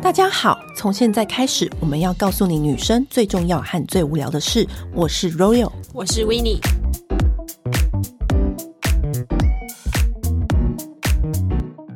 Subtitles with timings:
[0.00, 4.66] 大家好，从现在开始，我们要告诉你女生最重要和最无聊的事。
[4.94, 6.58] 我是 Royal，我是 Winnie。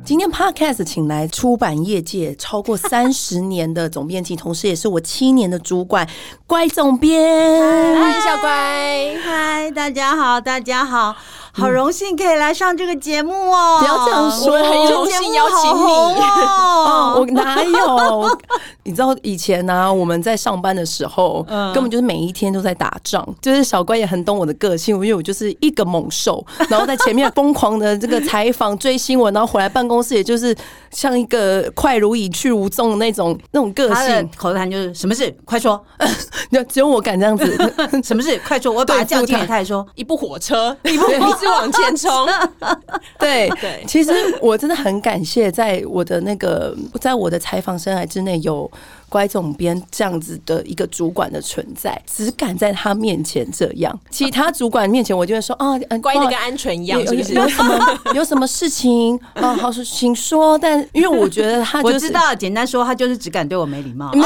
[0.05, 6.07] 今天 Podcast 请来出版业界超过 三十年的总编辑，同时也是我七年的主管，
[6.45, 7.99] 乖总编。
[7.99, 11.15] 嗨，小乖，嗨，大家好，大家好。
[11.55, 13.77] 好荣幸可以来上这个节目哦！
[13.79, 17.15] 不要这样说，很荣幸邀请你 哦。
[17.19, 18.39] 我哪有？
[18.85, 23.23] 你知道以前呢、啊，我们在上班的时候，根本就是每一天都在打仗。
[23.39, 30.55] 就是小乖也很懂我的个性，因为我就是一个猛兽，然后在前面疯狂的这个采访、追新闻，然后回来办公室，也就是
[30.89, 34.29] 像一个快如蚁去无踪的那种那种个性。
[34.35, 35.33] 口头禅就是什么事？
[35.45, 35.81] 快说！
[36.67, 37.45] 只有我敢这样子。
[38.03, 38.39] 什么事？
[38.45, 38.73] 快说！
[38.73, 42.27] 我把它叫进来，他也说一部火车，一部一直往前冲。
[43.19, 44.11] 对对，其实
[44.41, 48.71] 我真的很感谢，在我的那个，在我的采访生涯之内有。
[49.13, 57.33] 乖总编这样子的一个主管的存在，只敢在他面前这样，其他主管面前我就会说啊，乖的跟鹌鹑一样，是不是？
[57.35, 59.53] 有什么 有什么事情啊？
[59.53, 60.57] 好说，请说。
[60.57, 64.11] 但因为我觉得他，我知道，简单说，他就是只敢对我没礼貌。
[64.13, 64.25] 没有，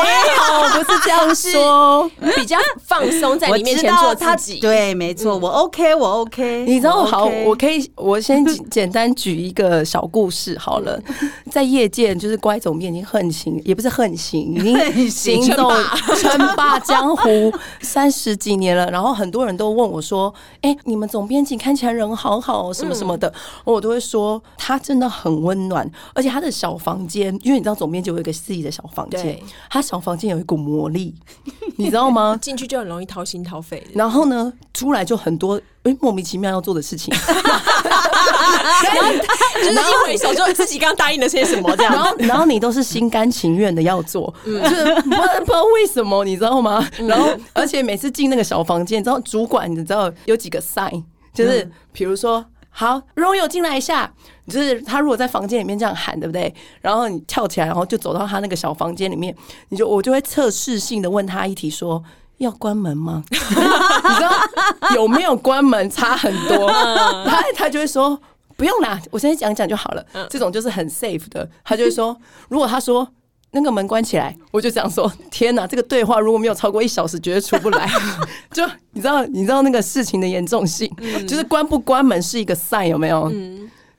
[0.81, 4.61] 不是这样说， 比较放松，在你面前做自己。
[4.61, 6.63] 对，没错，我 OK，我 OK。
[6.65, 8.41] 你知道，好，我可以，我先
[8.71, 10.97] 简单举一个小故事好了。
[11.51, 14.76] 在业界，就是乖总编已经横行，也不是横行，已经。
[15.09, 15.69] 行走
[16.15, 23.31] 称霸江湖三十几年了，然后很多人都问我说：“哎、欸，你们总编辑看起来人好好，什么什么的。”
[23.65, 31.13] 我都会说他真的很温暖，而且他的小房间，因为你知道总编辑有一个自己的小房间，他小房间有一股魔力，
[31.77, 32.37] 你知道吗？
[32.41, 35.59] 进去就很容易掏心掏肺，然后呢，出来就很多。
[35.83, 37.13] 哎，莫名其妙要做的事情，
[38.87, 39.11] 然后
[39.55, 46.87] 就是一回首，就自己刚答应了些什么这样，然后然后你都是心甘情愿的要做，就是不不知道为什么，你知道吗？
[47.07, 51.03] 然后而且每次进那个小房间，你知道主管你知道有几个 sign，
[51.33, 54.13] 就是比如说好，Royal 进来一下，
[54.47, 56.53] 就是他如果在房间里面这样喊，对不对？
[56.81, 59.35] 然后你跳起来，然后就走到他那个小房间里面，
[59.69, 62.03] 你就我就会测试性的问他一题说。
[62.37, 63.23] 要关门吗？
[63.29, 64.31] 你知道
[64.95, 66.69] 有没有关门差很多。
[67.25, 68.19] 他他就会说
[68.55, 70.05] 不用啦，我先讲讲就好了。
[70.29, 71.49] 这种就是很 safe 的。
[71.63, 72.15] 他就会说，
[72.49, 73.07] 如果他说
[73.51, 77.89] 那个门关起来，我就这样说：天哪，这个对话如果没有超过一小时，绝对出不来。
[78.51, 80.91] 就你知道，你知道那个事情的严重性，
[81.27, 83.31] 就是关不关门是一个 sign 有没有？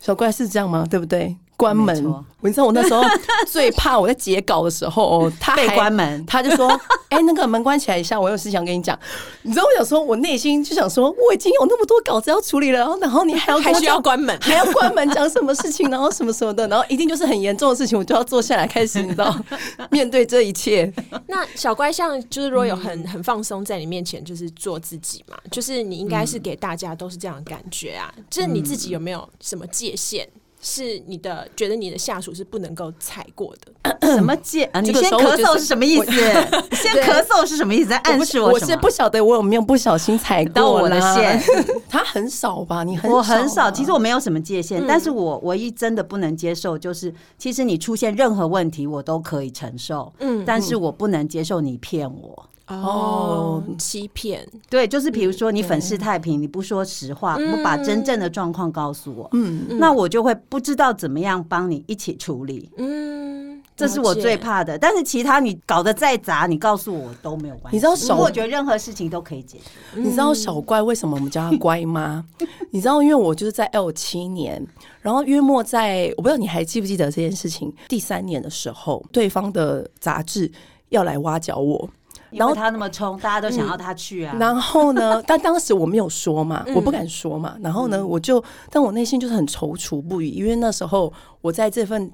[0.00, 0.86] 小怪是这样吗？
[0.88, 1.36] 对不对？
[1.58, 3.02] 关门，我你知道我那时候
[3.48, 6.68] 最怕我在截稿的时候，他被关门，他就说：
[7.10, 8.96] “哎，那个门关起来一下，我有事想跟你讲。”
[9.42, 19.36] 你知道我想说，我内心就想说，我已经有那么多稿子要处理了，然后然后你还要还需要关门，还要关门讲什么事情，然后什么什么的，然后一定就是很严重的事情，我就要坐下来开始，你知道，
[19.90, 20.92] 面对这一切。
[21.26, 30.28] 那小乖像就是如果有很很放松在你面前，就是做自己嘛，就是你应该是给大家都是这样的感觉啊，就是你自己有没有什么界限？
[30.60, 33.98] 是你的觉得你的下属是不能够踩过的？
[34.14, 34.80] 什么界啊？
[34.80, 36.10] 你先咳嗽是什么意思？
[36.74, 37.90] 先咳嗽是什么意思？
[37.90, 38.50] 在暗示我？
[38.50, 41.40] 我是不晓得我有没有不小心踩到我的线。
[41.88, 42.82] 他很少吧？
[42.84, 43.70] 你很我很少。
[43.70, 52.47] 其实我没有什么界限，但是我唯一真的不能接受就是，其实你出现任何问题我都可以承受，嗯，但是我不能接受你骗我。
[52.68, 64.76] 哦，欺骗，对，就是比如说你粉饰太平，你不说实话，不把真正的状况告诉我，嗯，那我就会不知道怎么样帮你一起处理，嗯，这是我最怕的。
[64.78, 67.76] 但是其他你搞得再杂，你告诉我都没有关系。
[67.76, 69.64] 你知道小，我觉得任何事情都可以解决。
[69.94, 72.24] 你知道小怪为什么我们叫他乖吗？
[72.70, 74.62] 你知道，因为我就是在 L 七年，
[75.00, 80.52] 然后约莫在我不知道你还记不记得这件事情，第三年的时候，对方的杂志
[80.90, 81.88] 要来挖角我。
[82.30, 84.36] 然后他那么冲，大家都想要他去啊。
[84.38, 85.22] 然后呢？
[85.26, 87.56] 但当时我没有说嘛，我不敢说嘛。
[87.60, 92.10] 然后呢，我就，但我内心就是很踌躇不已，因为那时候我在这份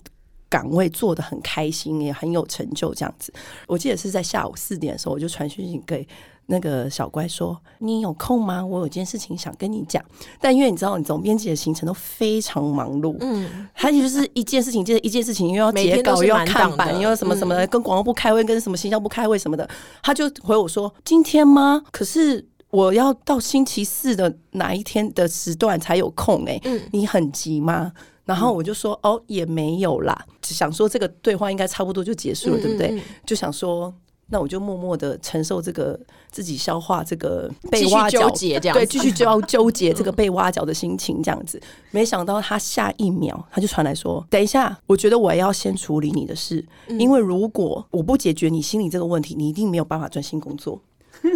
[0.48, 3.32] 岗位做的很开心，也很有成就，这样子。
[3.66, 6.06] 我记得是在下午四点的时候，我就传讯息给。
[6.46, 8.64] 那个小乖说：“你有空吗？
[8.64, 10.02] 我有件事情想跟你讲。
[10.40, 19.66] 但因为你知道，你总编辑的行程都非常忙碌，嗯，他就是一件事情接着一件事情，又要截稿，又要看板，又要什么什么的，跟广告部开会，跟什么行销部开会什么的。
[20.02, 21.82] 他就回我说：今天吗？
[21.90, 26.44] 可是我要到星期四的哪一天的时段才有空？
[26.44, 27.90] 哎，嗯，你很急吗？
[28.26, 33.00] 然后我就说：哦，也没有啦，想说这个对话应该差不多就结束了，对不对？
[33.24, 33.92] 就想说。”
[34.28, 35.98] 那我就默默的承受这个
[36.30, 38.30] 自己消化这个被挖角，
[38.72, 41.60] 对，继续就要 纠结这个被挖角的心情，这样子。
[41.90, 46.64] 没想到他下一秒他就传来说：“等一下，我觉得我要先处理你的事，
[46.98, 50.80] 因为如果我不解决你心里这个问题，你一定没有办法专心工作。”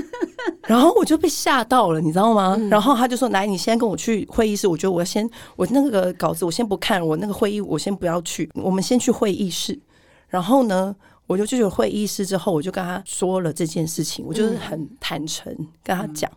[0.66, 2.56] 然后我就被吓到了，你知道吗？
[2.70, 4.66] 然后他就说：“来，你先跟我去会议室。
[4.66, 9.78] 我觉得我要先，我那个稿子我先不看，我那个会议我先不要去，我们先去会议室。
[10.28, 10.96] 然后呢？”
[11.28, 15.54] 我就去了会议室之后，我就跟他说了这件事情，我就是很坦诚
[15.84, 16.28] 跟他讲。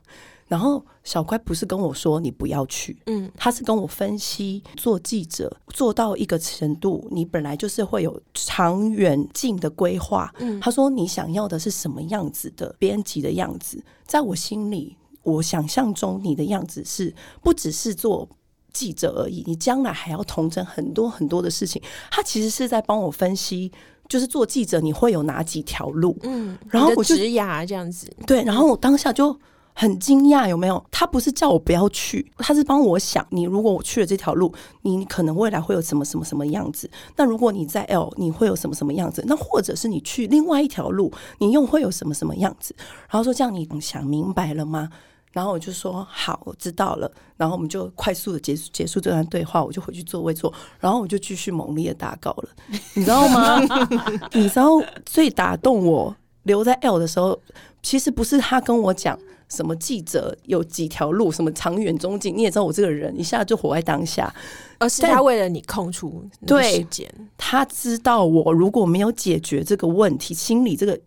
[0.47, 10.29] 然后小乖不是跟我说你不要去，嗯，他是跟我分析做记者做到一个程度，你本来就是会有长远近的规划。
[10.39, 18.27] 嗯，他说你想要的是什么样子的编辑的样子，在我心里，我想象中你的样子是不只是做
[18.73, 21.81] 记者而已，你将来还要同整很多很多的事情。
[22.11, 23.71] 他其实是在帮我分析。
[24.11, 26.17] 就是做记者，你会有哪几条路？
[26.23, 28.11] 嗯，然后我就职涯这样子。
[28.27, 29.33] 对，然后我当下就
[29.73, 30.83] 很惊讶，有没有？
[30.91, 36.91] 他不是叫我不要去，他是帮我想，你如果我去了这条路，你可能未来会有什么什么什么样子？
[37.15, 39.23] 那如果你在 L，你会有什么什么样子？
[39.25, 41.09] 那或者是你去另外一条路，
[41.39, 42.75] 你又会有什么什么样子？
[43.09, 44.89] 然后说这样，你想明白了吗？
[45.31, 47.11] 然后我就说好，我知道了。
[47.37, 50.53] 然后我们就快速的结束结束这段对话，我就回去座位坐。
[50.79, 52.49] 然后我就继续猛烈的打稿了，
[52.93, 53.59] 你知道吗？
[54.33, 54.69] 你知道
[55.05, 57.39] 最打动我留在 L 的时候，
[57.81, 59.17] 其实不是他跟我讲
[59.49, 62.35] 什么记者有几条路，什么长远中近。
[62.35, 64.33] 你也知道我这个人一下就活在当下，
[64.79, 66.23] 而是他为了你空出
[66.63, 67.09] 时间。
[67.37, 70.99] 他知道我如果没有解决这个问题，心理这个。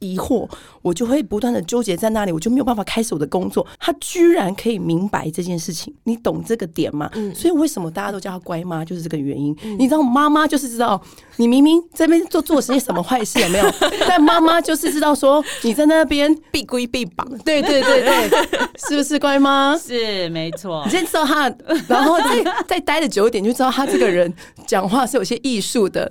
[0.00, 0.48] 疑惑，
[0.82, 3.66] 我就会不断的纠结在那里，我就没有办法开始我的工作。
[3.78, 7.10] 他居然可以明白这件事情，你懂这个点吗？
[7.14, 9.56] 嗯，所以为什么大家都叫他乖妈，就是这个原因。
[9.62, 11.00] 嗯，你知道，妈妈就是知道
[11.36, 13.70] 你明明在那边做做些什么坏事，有没有？
[14.06, 17.26] 但妈妈就是知道说你在那边必归必绑。
[17.44, 18.30] 对对对对，
[18.88, 19.76] 是不是乖妈？
[19.76, 20.82] 是没错。
[20.84, 21.52] 你先知道他，
[21.88, 24.32] 然后再再待的久一点，就知道他这个人
[24.66, 26.10] 讲话是有些艺术的。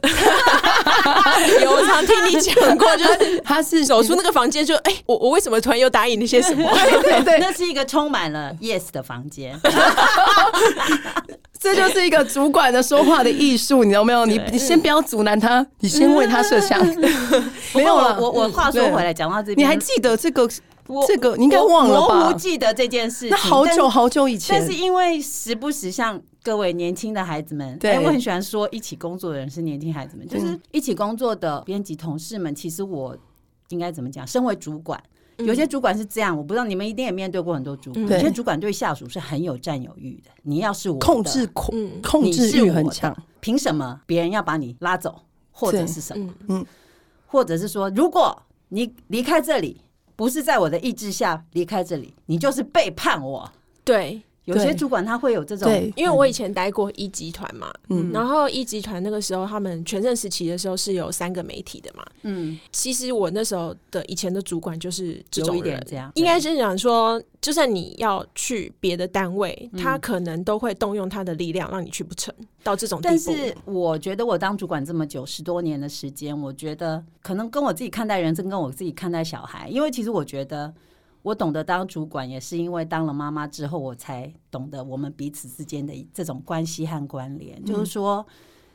[1.63, 3.87] 有，我常听你讲过， 就是他是。
[3.87, 6.69] 走出那个房间就哎、欸，我我为什么突然又答应那些什么？
[6.75, 9.57] 对对对，那是一个充满了 yes 的房间。
[11.57, 14.25] 这就是一个主管的说话的艺术，你知道没有？
[14.25, 16.85] 你你先不要阻拦他，你先为他设想。
[17.73, 20.49] 没有了，我我话说回来，讲到这边，你还记得这个？
[21.07, 22.15] 这个你应该忘了吧？
[22.15, 24.57] 模糊记得这件事情，那好久好久以前。
[24.57, 33.17] 但是因为时不时像各位年轻的孩子们，对，我很喜欢说一起工作的人是年轻孩子们，就是一起工作的编辑同事们，其实我。
[33.69, 34.25] 应该怎么讲？
[34.25, 34.97] 身为主管，
[35.39, 38.07] 有些主管是这样，我不知道你们一定也面对过很多主管。
[38.07, 40.31] 有些主管对下属是很有占有欲的。
[40.43, 45.19] 你要是我控制控控制欲很强，凭什么别人要把你拉走，
[45.51, 46.33] 或者是什么？
[46.47, 46.65] 嗯，
[47.25, 49.81] 或者是说，如果你离开这里，
[50.17, 53.53] 不是在我的意志下离开这里，你就是背叛我。
[53.85, 54.23] 对。
[54.47, 72.33] 有些主管他会有这种，因为我以前待过一集团嘛，嗯，然后一集团那个时候他们全盛时期的时候是有三个媒体的嘛，嗯，其实我那时候的以前的主管就是这种人，这样，应该是讲说，就算你要去别的单位，他可能都会动用他的力量让你去不成，
[72.63, 73.09] 到这种地步。
[73.09, 80.73] 但是我觉得我当主管这么久十多年的时间，我觉得可能跟我自己看待人生，跟我自己看待小孩，因为其实我觉得。
[81.27, 87.61] 我懂得当主管，也是因为当了妈妈之后，我才懂得我们彼此之间的这种关系和关联。
[87.61, 88.25] 嗯、就是说，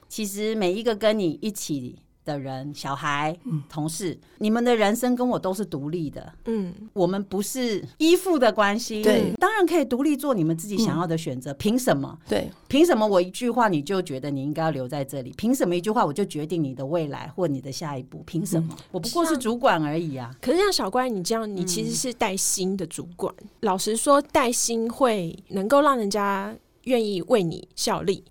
[0.07, 3.37] 其实每一个跟你一起的人，小孩、
[3.69, 6.33] 同事，你们的人生跟我都是独立的。
[6.47, 9.03] 嗯，我们不是依附的关系。
[9.03, 11.53] 对，当然可以独立做你们自己想要的选择。
[11.55, 12.19] 凭什么？
[12.29, 15.33] 对，凭什么我一句话你就觉得你应该要留在这里？
[15.37, 18.23] 凭什么一句话我就决定你的未来或你的下一步？
[18.27, 18.77] 凭什么？
[18.91, 20.35] 我不过是主管而已啊。
[20.41, 23.35] 可是像小乖你这样，你其实是带薪的主管。
[23.61, 28.25] 老实说，带薪会能够让人家愿意为你效力。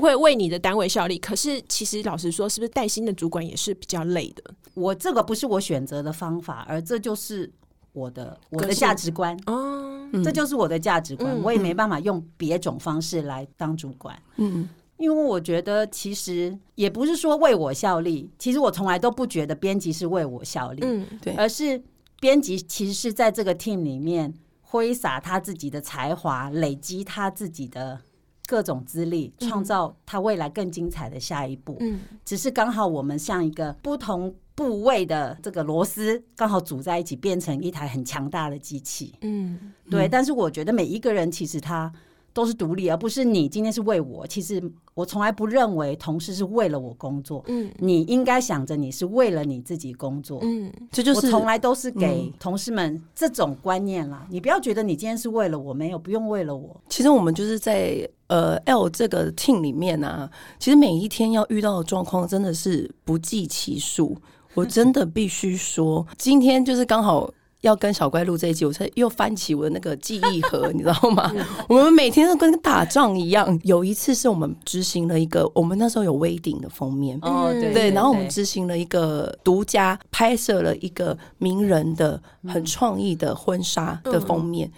[0.00, 4.42] 会为你的单位效力，可是其实老实说，是不是带薪的主管也是比较累的？
[4.74, 7.50] 我这个不是我选择的方法，而这就是
[7.92, 14.16] 我的我的价值观哦，这就是我的价值观，嗯、我也没办法用别种方式来当主管。
[14.36, 21.82] 嗯，因为我觉得其实也不是说为我效力，其实我从来都不觉得编辑是为我效力，嗯，对，而是
[22.20, 28.00] 编辑其实是在这个 team 里面挥洒他自己的才华，累积他自己的。
[28.46, 31.76] 各种资历，创造他未来更精彩的下一步。
[31.80, 39.14] 嗯，只是刚好我们像一个不同部位的这个螺丝，刚好组在一起，变成一台很强大的机器。
[39.20, 40.08] 嗯，对。
[40.08, 41.92] 但是我觉得每一个人其实他
[42.36, 44.26] 都是独立，而不是你今天是为我。
[44.26, 44.62] 其实
[44.92, 47.42] 我从来不认为同事是为了我工作。
[47.46, 50.40] 嗯，你应该想着你是为了你自己工作。
[50.42, 54.26] 嗯，这就是我从来都是给同事们这种观念啦。
[54.28, 56.78] 嗯、你不要觉得你今天是为了我，没有不用为了我。
[56.90, 64.14] 其实我们就是在呃 L 这个 team 里面啊，其实每一天要遇到的状况真的是不计其数。
[64.52, 67.32] 我真的必须说，今天就是刚好。
[67.66, 71.32] 要跟小怪录这一集，我才又翻起我的那个记忆盒，你知道吗？
[71.68, 73.58] 我们每天都跟打仗一样。
[73.64, 84.70] 有一次是我们执行了一个，我们那时候有微顶的封面，哦对，对，然后我们执行了一个独家拍摄了一个名人的很创意的婚纱的封面，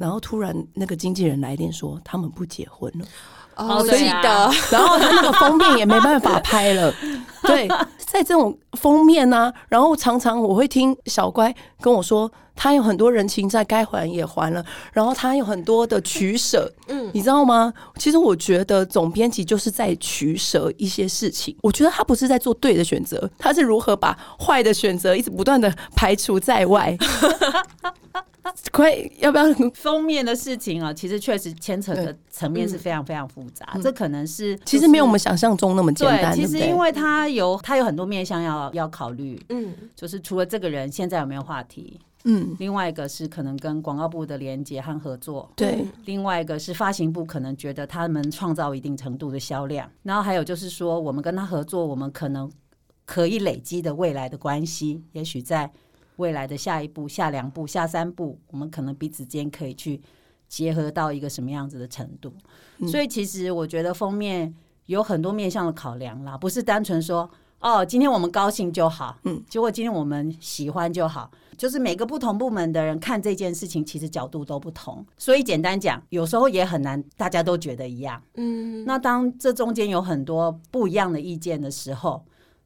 [0.00, 3.06] 然后突然那个经纪人来电说他们不结婚了。
[3.56, 6.92] 哦，记得， 然后他那个封面也没办法拍了。
[7.42, 7.68] 对，
[7.98, 17.72] 在这种封面呢、啊，然后常常我会听小乖跟我说，他有很多人情债该还也还了，然后他有很多的取舍，嗯，你知道吗？
[17.96, 21.56] 其实我觉得总编辑就是在取舍一些事情。
[21.62, 26.96] 我觉得他不是在做对的选择，他是如何把坏的选择一直不断的排除在外。
[28.70, 30.92] 快，要不要封面的事情啊？
[30.92, 33.66] 其实确实牵扯的层面是非常非常复杂。
[33.74, 36.34] 嗯、这可能是、就是、其实没有我们想象中那么简单。
[36.34, 39.40] 对，其实因为他有他有很多面向要要考虑。
[39.48, 52.50] 嗯，就是除了这个人现在有没有话题，嗯，另外一个是可能跟广告部的连接和合作，对，另外一个是发行部可能觉得他们创造一定程度的销量，然后还有就是说我们跟他合作，我们可能
[53.04, 55.70] 可以累积的未来的关系，也许在。
[56.16, 60.00] 未来的下一步、下两步、下三步，我们可能彼此间可以去
[60.46, 62.32] 结合到一个什么样子的程度？
[62.78, 64.54] 嗯、所以，其实我觉得封面
[64.86, 67.28] 有很多面向的考量啦，不是单纯说
[67.60, 75.04] 哦，今天我们高兴就好，嗯，结果今天我们喜欢就好，就是每个不同部门的人看这件事情，其实角度都不同。
[75.16, 78.22] 所以，简单讲，有时候也很难大家都觉得一样。
[78.34, 82.24] 嗯，那当这中间有很多不一样的意见的时候。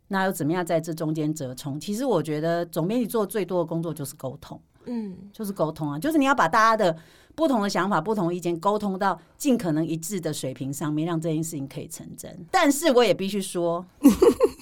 [0.08, 1.80] 那又怎么样在这中间折冲？
[1.80, 6.96] 其实我觉得总编辑做最多的工作就是沟通，嗯，就是沟通啊，就是你要把大家的
[7.34, 12.46] 不同的想法、不同意见沟通到尽可能一致的水平上面，让这件事情可以成真。
[12.52, 13.84] 但是我也必须说，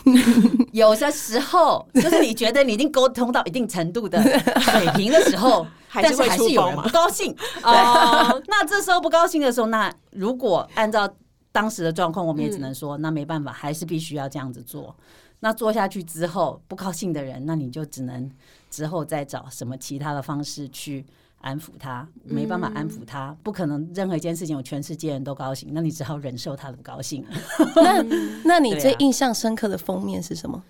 [0.72, 4.22] 有的时候就是你觉得你已经沟通到一定程度的
[4.60, 8.42] 水平的时候， 但是会还是有人不高兴哦。
[8.46, 11.08] 那这时候不高兴的时候，那如果按照
[11.52, 14.94] 当时的状况，我们也只能说，那没办法，还是必须要这样子做。
[15.40, 18.30] 那做下去之后不高兴的人，那你就只能
[18.74, 21.04] 之后再找什么其他的方式去
[21.40, 27.24] 安抚他，没办法安抚他，不可能任何一件事情有全世界人都高兴，那你只好忍受他的不高兴。
[27.76, 28.04] 那
[28.44, 30.60] 那你最印象深刻的封面是什么？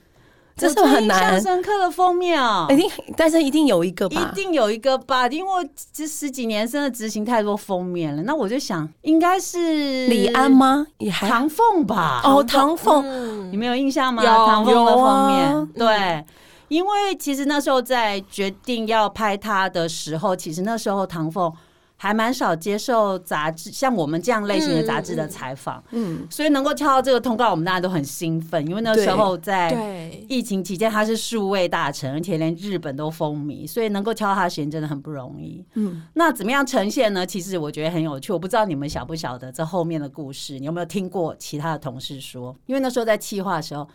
[0.56, 1.34] 这是很难。
[1.34, 8.22] 印象深刻的封面啊，一定，但是一定有一个吧，一定有一个吧，因为这十几年真的执行太多封面了。
[8.22, 10.86] 那我就想，应该是李安吗？
[10.98, 12.20] 也还唐凤吧？
[12.22, 14.22] 哦，唐凤，你没有印象吗？
[14.22, 16.24] 唐凤的封面，对，
[16.68, 21.52] 因为其实那时候在决定要拍他的时候，其实那时候唐凤。
[21.96, 35.64] 还蛮少接受杂志像我们这样类型的杂志的采访，嗯，嗯，所以能够敲到这个通告，我们大家都很兴奋，因为那时候在疫情期间，他是数位大臣，而且连日本都风靡，所以能够敲到他的时间真的很不容易。
[35.74, 37.24] 嗯，那怎么样呈现呢？
[37.24, 42.54] 其实我觉得很有趣，我不知道你们晓不晓得这后面的故事，你有没有听过其他的同事说？
[42.66, 43.88] 因为那时候在企划的时候，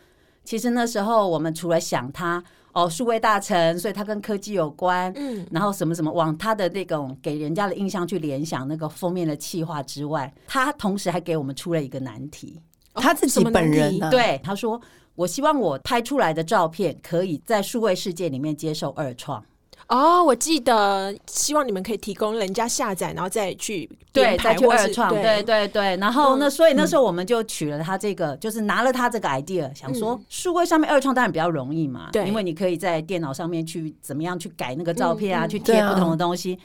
[0.44, 2.44] 其实那时候我们除了想他。
[2.86, 12.62] 哦，数位大臣，所以他跟科技有关，嗯，然后什么什么往他的那种给人家的印象去联想那个封面的气划之外，他同时还给我们出了一个难题，
[12.94, 14.80] 哦、他自己本人、啊、对他说
[15.16, 19.44] ：“我希望我拍出来的照片可以在数位世界里面接受二创。”
[19.90, 25.42] 哦，我记得希望你们可以提供人家下载，然后再去对，再去二创，对。
[25.42, 25.98] 对对。
[25.98, 36.54] 然后那所以那时候我们就取了他这个，嗯、就是拿了他这个 idea，想说数位上面二创当然比较容易嘛，对，因为你可以在电脑上面去怎么样去改那个照片啊，嗯、去贴不同的东西。
[36.54, 36.62] 啊、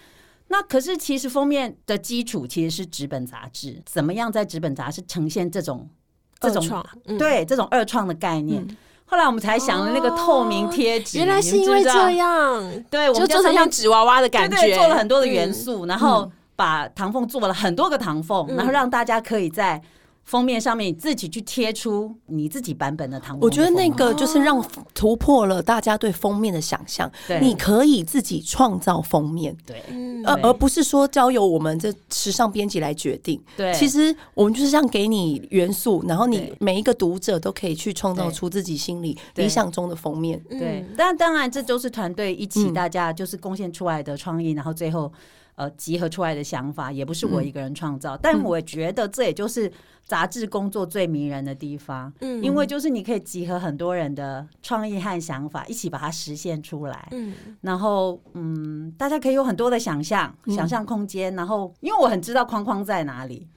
[0.49, 5.89] 那可是其实封面的基础其实是纸本杂志，怎么样在纸本杂志呈现这种
[6.41, 6.85] 这种
[7.19, 8.63] 对这种二创的概念？
[8.69, 12.83] 嗯后来我们才想了那个透明贴纸，原来是因为这样。
[12.91, 19.81] 对，我们就做成像纸娃娃的感觉，对对，做了很多的元素，然后把唐凤做了很多个唐凤，然后让大家可以在。
[20.25, 24.65] 封面上面你自己去贴出你自己版本的糖果，我觉得那个就是让
[24.95, 27.11] 突破了大家对封面的想象。
[27.29, 29.83] 对，你可以自己创造封面，对，
[30.25, 33.41] 而而不是说交由我们这时尚编辑来决定。
[33.57, 40.43] 对，其实我们就是这样给你元素，然后你每一个读者都可以去创造出自己心里理想中的封面。
[40.49, 45.13] 对，但当然这都是团队一起大家就是贡献出来的创意，然后最后。
[45.57, 48.17] 呃集合出来的想法，也不是我一个人创造。
[48.17, 49.71] 嗯、但我觉得这也就是
[50.05, 61.35] 杂志工作最迷人的地方，嗯，因为就是你可以集合很多人的创意和想法，一起把它实现出来，嗯，然后嗯，大家可以有很多的想象、想象空间。
[61.35, 63.49] 然后，因为我很知道框框在哪里，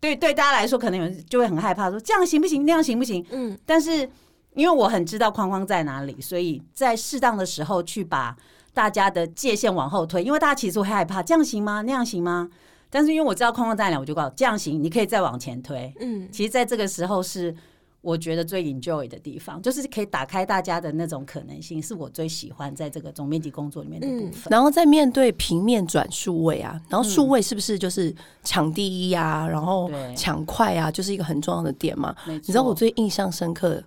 [0.00, 2.64] 对对，大家来说可能有人就会很害怕，说这样行不行？
[2.66, 3.24] 那样行不行？
[3.30, 4.08] 嗯，但是。
[4.54, 8.36] 因为我很知道框框在哪里，所以在适当的时候去把
[8.74, 10.22] 大家的界限往后推。
[10.22, 11.82] 因为大家其实会害怕，这样行吗？
[11.82, 12.48] 那样行吗？
[12.90, 15.90] 但是因为我知道框框在哪，我就告诉这样行，你可以再往前推。
[16.00, 17.54] 嗯，其实在这个时候是
[18.02, 24.42] 我觉得最 enjoy 的地方，就是可以打开大家的那种可能性，是我最喜欢在这个总编辑工作里面的部分。
[24.44, 29.48] 嗯，然后在面对平面转数位啊，然后数位是不是就是抢第一啊？
[29.48, 32.14] 然后抢快啊，就是一个很重要的点嘛。
[32.26, 33.82] 你知道我最印象深刻。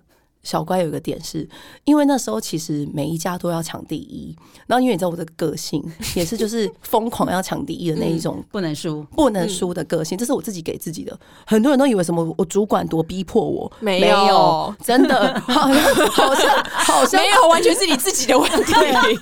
[0.46, 1.46] 小乖有一个点是，
[1.82, 4.34] 因为那时候其实每一家都要抢第一，
[4.68, 5.82] 然后因为你知道我的个性
[6.14, 11.18] 也是就是疯狂要抢第一的那一种，不能输不能输的个性，这是我自己给自己的。
[11.44, 18.72] 很多人都以为什么我主管多逼迫我，没有，真的好像好像好像 没有，完全是你自己的问题，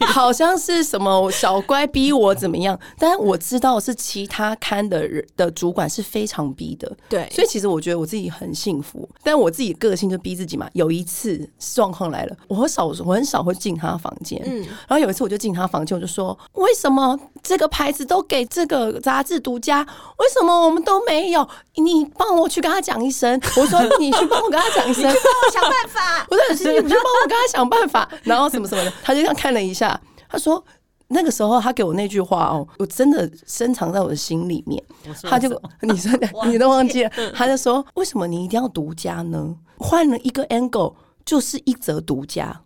[0.05, 11.25] 好像是什么小乖逼我怎么样，但是我知道是其他刊的人的主管是非常逼的，对，所以其实我觉得我自己很幸福，但我自己个性就逼自己嘛，有一次。
[11.25, 14.43] 次状况来了，我很少，我很少会进他房间。
[14.45, 19.81] 嗯，然后有一次我就进他房间，我就说：“为什么这个牌子都给这个杂志独家？
[20.19, 21.49] 为什么我们都没有？
[21.77, 25.03] 你帮我去跟他讲一声。”我说：“你去帮我跟他讲一声，
[25.53, 30.63] 想办法。”我说：“你去帮我跟他想办法。”然后什么什么的，他就这样看了一下，他说
[31.09, 34.83] ：“那个时候他给我那句话哦，我真的深藏在我的心里面。”
[35.23, 35.49] 他就
[35.81, 36.11] 你说
[36.51, 39.55] 你都忘记了，他就说：“为什么你一定要独家呢？
[39.79, 40.95] 换了一个 angle。”
[41.25, 42.63] 就是一则独家。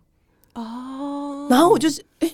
[0.53, 2.31] 哦，然后我就是哎，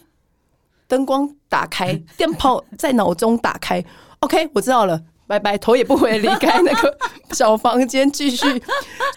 [0.88, 3.84] 灯光打开， 电炮在脑中打开
[4.20, 6.98] ，OK，我知道了，拜拜，头也不回离开那个
[7.36, 8.46] 小房间，继续。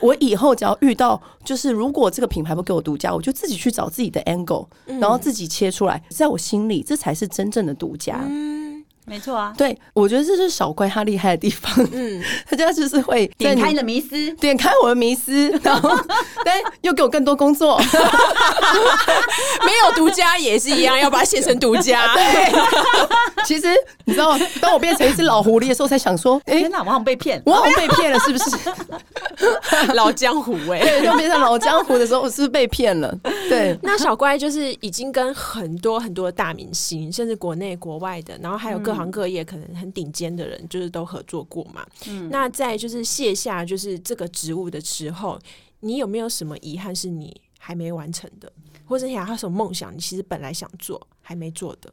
[0.01, 4.67] 我以后只要遇到，就是如果这个品牌不给我独家，我就自己去找自己的 angle，
[5.01, 8.21] 然后自己切出来，在我心里，这才是真正的独家。
[8.23, 8.59] 嗯
[9.07, 11.75] 没错啊，对，我觉得这是小乖他厉害的地方。
[11.93, 15.89] 嗯， 他家就是会点开你的迷思，点开我的迷思，然后
[16.49, 17.81] 但又给我更多工作。
[19.65, 22.15] 没有独家也是一样，要把它写成独家。
[22.15, 22.53] 对，
[23.45, 23.69] 其实
[24.05, 24.47] 你知道吗？
[24.61, 28.57] 当我变成一只老狐狸的时候，才想说，哎， 天哪，我好像被骗，我好像被骗了，是不是？
[29.95, 33.15] 老江湖哎，对，就变成老江湖的时候，我是不是被骗了？
[33.49, 38.99] 对，那小乖就是已经跟很多很多的大明星，甚至国内国外的，然后还有各。
[38.99, 41.87] 行各业可能很顶尖的人，就是都合作过嘛。
[42.09, 45.39] 嗯，那在就是卸下就是这个职务的时候，
[45.81, 48.53] 你有没有什么遗憾是你还没完成的，
[48.85, 51.93] 或者你还有什么梦想，你其实本来想做还没做的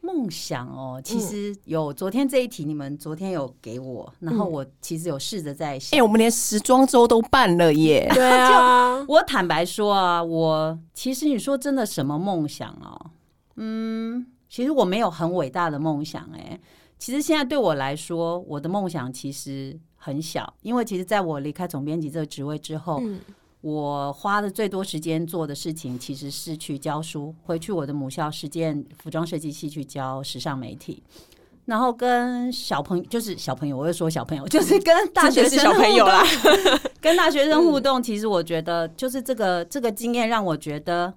[0.00, 1.00] 梦想哦？
[1.04, 5.96] 其实有，昨天这一题你们昨天有给我，然后我其实有试着在想。
[5.96, 8.10] 哎、欸，我们连时装周都办了耶！
[8.14, 13.10] 对啊，我坦白说啊，我其实你说真的什么梦想哦？
[13.56, 14.26] 嗯。
[14.48, 16.60] 其实我没有很伟大的梦想，哎，
[16.98, 23.20] 其实现在对我来说，我的梦想其实很小，因为其实在我离开总编辑这个职位之后，嗯、
[23.60, 31.00] 我花的最多时间做的事情其实是去教书，回去我的母校实践服装设计系去教时尚媒体，
[31.66, 36.24] 然后跟小朋友，就是小朋友，我又说小朋友，就是跟 大学生小朋友啦，
[37.00, 41.14] 跟大学生互动，其实我觉得就是这个这个经验让我觉得。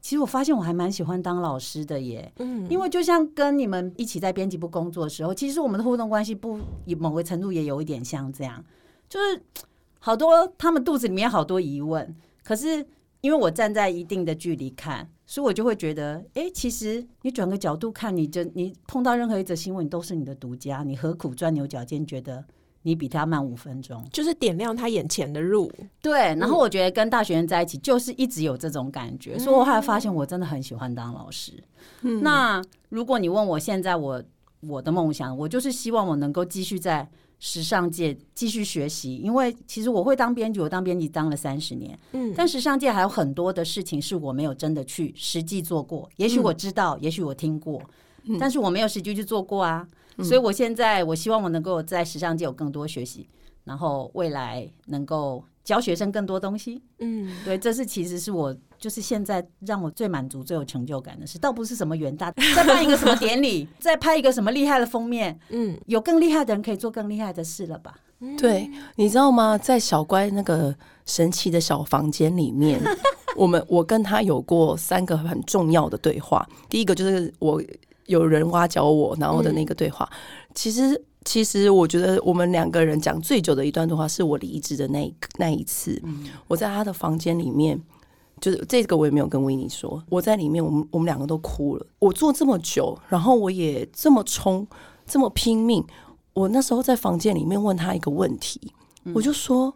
[0.00, 8.64] 其实我发现我还蛮喜欢当老师的耶，嗯，因为就像跟你们一起在编辑部工作的时候，其实我们的互动关系不以某个程度也有一点像这样，
[9.08, 9.42] 就是
[9.98, 12.86] 好多他们肚子里面好多疑问，可是
[13.20, 22.44] 因为我站在一定的距离看，所以我就会觉得，哎，其实你转个角度看，你就你碰到任何一则新闻，你都是你的独家，你何苦钻牛角尖，觉得？
[22.88, 25.70] 你比他慢五分钟，就是点亮他眼前的路。
[26.00, 31.52] 对，然后我觉得跟大学生在一起，就是一直有这种感觉，嗯、所以我后来发现我真的很喜欢当老师。
[32.00, 34.22] 嗯、那如果你问我现在我
[34.60, 37.06] 我的梦想，我就是希望我能够继续在
[37.38, 46.08] 时尚界继续学习，因为其实我会当编辑，我当编辑当了三十年，嗯，但时尚界还有很多的事情是我没有真的去实际做过。
[46.16, 47.82] 也许我知道，嗯、也许我听过，
[48.24, 49.86] 嗯、但是我没有实际去做过啊。
[50.24, 53.28] 所以，我现在我希望我能够在时尚界有更多学习，
[53.64, 56.82] 然后未来能够教学生更多东西。
[56.98, 65.38] 嗯，对，这是其实是我就是现在让我最满足、最有成就感的事，倒不是什么远大， 再办一个什么典礼， 再拍一个什么厉害的封面。
[65.50, 67.98] 嗯，有更厉害的人可以做更厉害的事了吧？
[68.36, 69.56] 对，你知道吗？
[69.56, 70.74] 在小乖那个
[71.06, 72.80] 神奇的小房间里面，
[73.36, 76.44] 我们我跟他有过三个很重要的对话。
[76.68, 77.62] 第一个就是我。
[78.08, 86.00] 有人挖角我，然后的那个对话，嗯、其实其实我觉得我们两个人讲最久的一段对话，是我离职的那一那一次。
[86.04, 87.80] 嗯、我在他的房间里面，
[88.40, 91.86] 就是这个我也没有跟维尼说，我在里面，我们我们两个都哭了。
[91.98, 94.66] 我做这么久，然后我也这么冲，
[95.06, 95.84] 这么拼命。
[96.32, 98.72] 我那时候在房间里面问他一个问题，
[99.04, 99.74] 嗯、我就说：“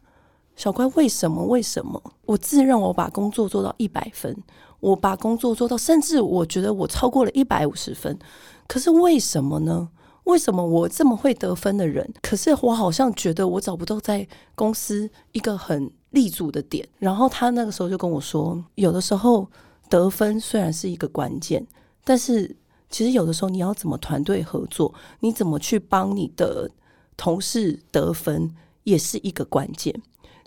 [0.56, 1.44] 小乖，为什么？
[1.44, 2.02] 为什么？
[2.24, 4.34] 我自认我把工作做到一百分。”
[4.82, 8.18] 我把工作做到，甚至我觉得我超过了一百五十分，
[8.66, 9.88] 可是为什么呢？
[10.24, 16.88] 为什么我这么会得分的人，可是我好像觉得我找不到在公司一个很立足的点。
[16.98, 19.48] 然后他那个时候就跟我说，有的时候
[19.88, 21.64] 得分虽然是一个关键，
[22.02, 22.56] 但是
[22.90, 26.68] 其实有的时候你要怎么团队合作，你怎么去帮你的
[27.16, 30.02] 同事得分，也是一个关键。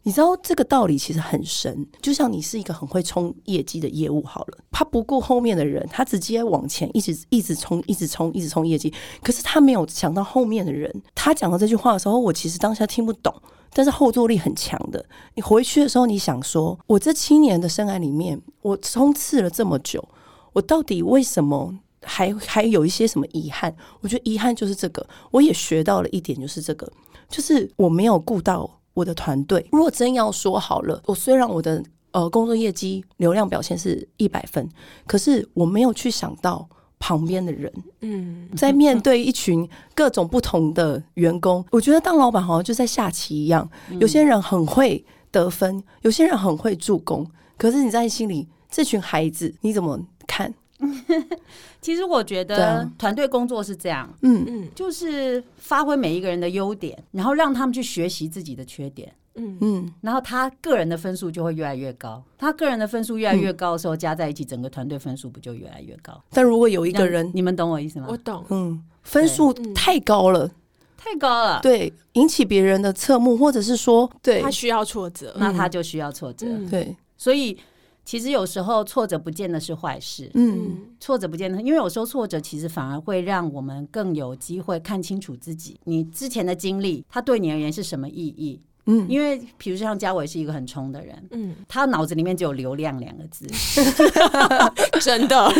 [0.05, 8.93] 你知道这个道理其实很深，就像你是一个很会冲业绩的业务好了，他不顾后面的人，他直接往前一直一直冲，一直冲，一直冲业绩。
[9.23, 10.93] 可是他没有想到后面的人。
[11.15, 13.33] 他讲到这句话的时候，我其实当下听不懂，
[13.73, 15.03] 但是后坐力很强的。
[15.33, 20.07] 你回去的时候，你想说，我这七年的生涯里面，我冲刺了这么久，
[20.53, 23.75] 我到底为什么还还有一些什么遗憾？
[24.01, 26.87] 我觉得遗憾就是这个，我也学到了一点，就是这个，
[27.27, 28.69] 就是我没有顾到。
[28.95, 34.67] 我的团队，如果真要说好了，我虽然我的呃工作业绩流量表现是一百分，
[35.05, 37.71] 可是我没有去想到旁边的人。
[38.01, 50.53] 嗯，在面对一群各种不同的员工，我觉得当老板好像就在下棋一样，有些人很会得分，有些人很会助攻，可是你在心里，这群孩子你怎么看？
[51.81, 54.43] 其实我觉得团队工作是这样，嗯。
[54.47, 59.57] 嗯，就是发挥每一个人的优点，然后让他们去学习自己的缺点，嗯。
[59.61, 62.21] 嗯，然后他个人的分数就会越来越高。
[62.37, 66.21] 他个人的分数越来越高的时候，加在一起，整个团队分数不就越来越高？
[66.31, 68.07] 但如果有一个人，你们懂我意思吗？
[68.09, 70.51] 我懂，嗯，分数太高了，
[70.97, 77.57] 太高了，对，引起别人的侧目，或者是说，对，他需要挫折，那他就需要挫折，对，所以。
[78.05, 88.61] 其实有时候挫折不见得是坏事，嗯，挫折不见得，因为有时候挫折其实反而会让我们更有机会看清楚自己，你之前的经历，它对你而言是什么意义？
[88.85, 93.47] 嗯，因为比如像家伟是一个很冲的人，嗯，他脑子里面只有流量两个字，
[95.01, 95.51] 真的，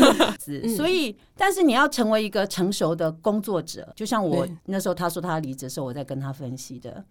[0.78, 7.04] 所以，但是你要成为一个成熟的工作者，就像我那时候他说他离职的时候，我在跟他分析的，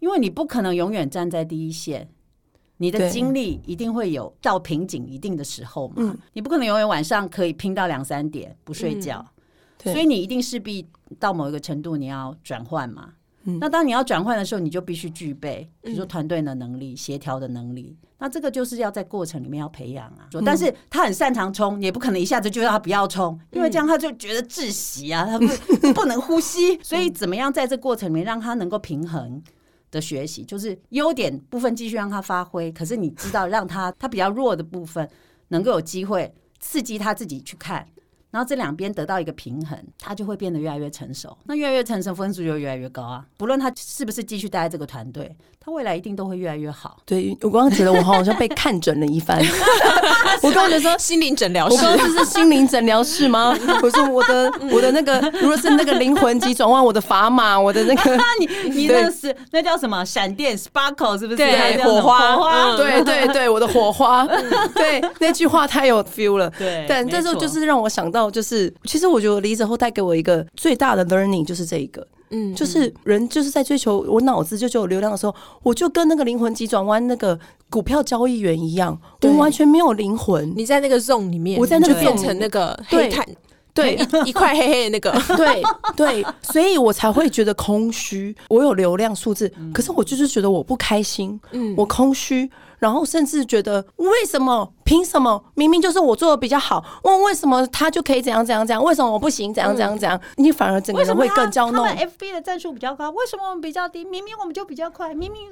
[0.00, 2.10] 因为你不可能永远站在第一线。
[2.78, 5.94] 你的精力一定会有到瓶颈一定的时候嘛？
[5.98, 9.24] 嗯、你不可能永远晚上可以拼到两三点不睡觉，
[9.84, 10.88] 嗯、所以你一定势必
[11.18, 13.10] 到某一个程度你要转换嘛。
[13.44, 17.96] 嗯、那当你要转换的时候，你就必须具备，比如说团队的能力、协调的能力。
[18.18, 20.28] 那这个就是要在过程里面要培养啊。
[20.34, 25.46] 嗯、但是他很擅长冲，也不可能一下子就让他不要冲，因为这样他就觉得窒息啊，他不
[25.94, 26.78] 不能呼吸。
[26.82, 29.42] 所以怎么样在这过程里面让他能够平衡？
[29.90, 35.08] 的学习就是优点部分继续让他发挥，可是你知道让他他比较弱的部分
[35.48, 37.86] 能够有机会刺激他自己去看，
[38.30, 41.36] 然后这两边得到一个平衡，他就会变得越来越成熟。
[41.44, 43.26] 那越来越成熟，分数就越来越高啊！
[43.36, 45.34] 不论他是不是继续待在这个团队。
[45.68, 46.96] 他未来一定都会越来越好。
[47.04, 49.38] 对，我刚刚觉得我好像被看准了一番。
[50.42, 53.54] 我刚刚就说心灵诊疗室，我刚刚这是心灵诊疗室吗？
[53.82, 60.02] 我说我的我的那个，如果是那个灵魂急转弯，我的砝码，我的那个， 你你那是那叫什么？
[60.04, 61.36] 闪电 sparkle 是不是？
[61.36, 64.26] 对，火花，火花，对对对，我的火花。
[64.74, 66.48] 对，那句话太有 feel 了。
[66.58, 72.06] 对，但这时候就是让我想到，就是其实我觉得离职后带给我一个最大的 learning 就是这一个。
[72.30, 77.38] 嗯，就是人就是在追求我脑子就就有流量的时候，我就跟那个灵魂急转弯那个
[77.70, 80.52] 股票交易员一样，我完全没有灵魂。
[80.56, 83.26] 你在那个 zone 里面，我在那个变成那个黑炭，
[83.74, 85.62] 对，一块黑黑的那个， 对
[85.96, 88.34] 对，所以我才会觉得空虚。
[88.48, 92.50] 我有流量数字，可是我就是觉得我不开心，嗯，我空虚。
[92.78, 94.72] 然后甚至觉得为什么？
[94.84, 95.44] 凭什么？
[95.54, 98.82] 明明就是我做的比较好，问为什么他就可以怎样怎样怎样？
[98.82, 99.52] 为什么我不行？
[99.52, 100.18] 怎样怎样怎样？
[100.36, 101.72] 你反而整个人会更骄傲。
[101.72, 104.02] 他们 FB 的战术比较高，为什么我们比较低？
[104.02, 105.42] 明明我们就比较快，明明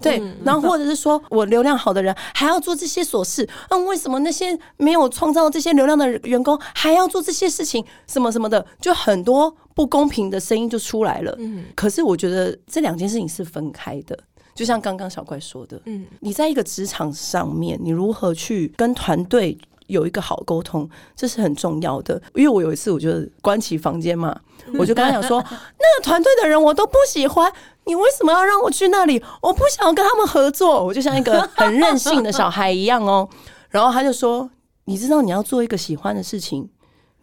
[0.00, 0.22] 对。
[0.44, 7.84] 然后或者是说我流量好的人还要做这些琐事，嗯，为什么那些没有创造这些流量的员工还要做这些事情？
[8.06, 11.34] 什么什么的，就很多不公平的声音就出来了。
[11.38, 14.18] 嗯，可是我觉得这两件事情是分开的。
[14.56, 22.20] 就像刚刚小怪说的，嗯，你在一个职场上面，你如何去跟团队有一个好沟通，这是很重要的。
[22.34, 23.10] 因为我有一次，我就
[23.42, 24.34] 关起房间嘛，
[24.78, 27.52] 我就跟他讲说， 那个团队的人我都不喜欢，
[27.84, 29.22] 你为什么要让我去那里？
[29.42, 33.28] 我不想要跟他们合作，我就像一个很任性的小孩一样哦。
[33.68, 34.48] 然后他就说，
[34.86, 36.70] 你知道你要做一个喜欢的事情，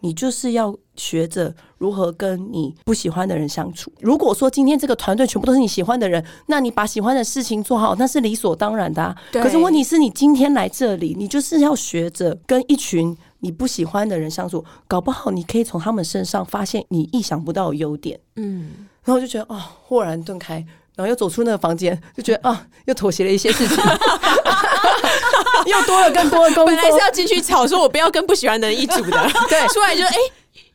[0.00, 1.52] 你就是要学着
[1.84, 3.92] 如何跟你不喜欢的人相处。
[4.00, 9.14] 如果说今天这个团队全部都是你喜欢的人，那你把喜欢的事情做好，那是理所当然的啊。
[9.32, 18.18] 可是问题是你今天来这里，你就是要学着跟一群你不喜欢的人相处，搞不好你可以从他们身上发现你意想不到的优点。
[18.36, 18.70] 嗯，
[19.04, 20.64] 然后我就觉得哦，豁然顿开。
[20.96, 23.76] 然后又走出那个房间，就觉得啊，又妥协了一些事情，
[25.66, 26.66] 又多了更多的工作。
[26.66, 29.10] 本来是要继续吵，说我不要跟不喜欢的人一组的，
[29.50, 30.32] 对， 出来就哎、欸，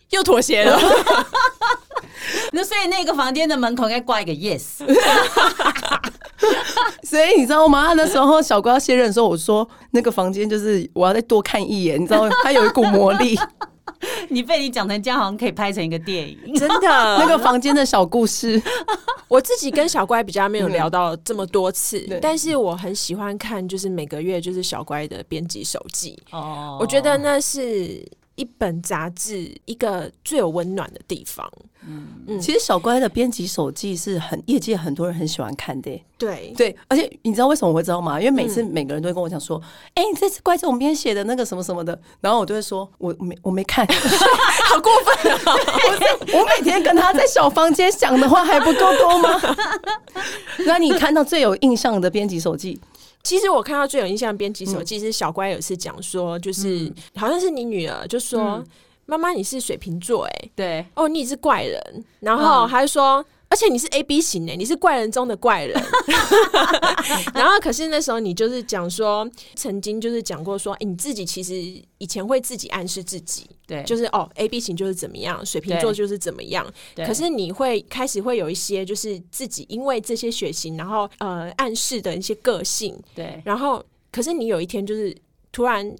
[0.09, 0.79] 又妥协了。
[2.51, 4.79] 那所以那个房间的门口应该挂一个 yes。
[7.03, 7.93] 所以你知道吗？
[7.93, 13.37] 那时候小乖要卸任的时候，我说那个房间就是我要再多看一眼，你知道它有一股魔力。
[14.29, 17.17] 你被你讲成这样，好像可以拍成一个电影，真的。
[17.17, 18.61] 那个房间的小故事，
[19.27, 26.17] 我自己跟小乖比较没有聊到这么多次，嗯、但是我很喜欢看，就是每个月就是小乖的编辑手记。
[26.31, 28.07] 哦，我觉得那是。
[28.39, 31.45] 一本杂志，一个最有温暖的地方。
[31.85, 35.91] 嗯嗯，其实小乖的编辑手记是很业界很多人很喜欢看的。
[36.17, 38.19] 对对，而且你知道为什么我会知道吗？
[38.19, 39.61] 因为每次每个人都会跟我讲说
[39.95, 43.85] ：“哎、嗯，欸，这次乖总编写的那个什么什么的。”然后我就会说：“我没我没看，
[44.65, 45.55] 好过分啊！
[46.33, 49.41] 我每天跟他在小房间讲的话还不够多吗？”
[50.65, 52.79] 那你看到最有印象的编辑手记？
[53.23, 58.63] 其实我看到最有印象的编辑手记是小乖有一次讲说，就是、嗯、好像是你女儿就说
[59.05, 61.81] ：“妈、嗯、妈，你是水瓶座，哎，对，哦，你是怪人。”
[62.21, 63.23] 然后还说。
[63.51, 65.73] 而且你是 A B 型诶，你是怪人中的怪人。
[67.33, 71.53] 然后，可是那时候你就是讲说，曾经就是讲过说，欸，你自己其实
[71.97, 76.71] 以前会自己暗示自己，对，就是哦，A B 型就是怎么样，水瓶座就是怎么样。
[76.97, 83.41] 可是你会开始会有一些，就是自己因为这些血型，然后呃暗示的一些个性，对。
[83.43, 85.15] 然后，可是你有一天就是
[85.51, 85.95] 突然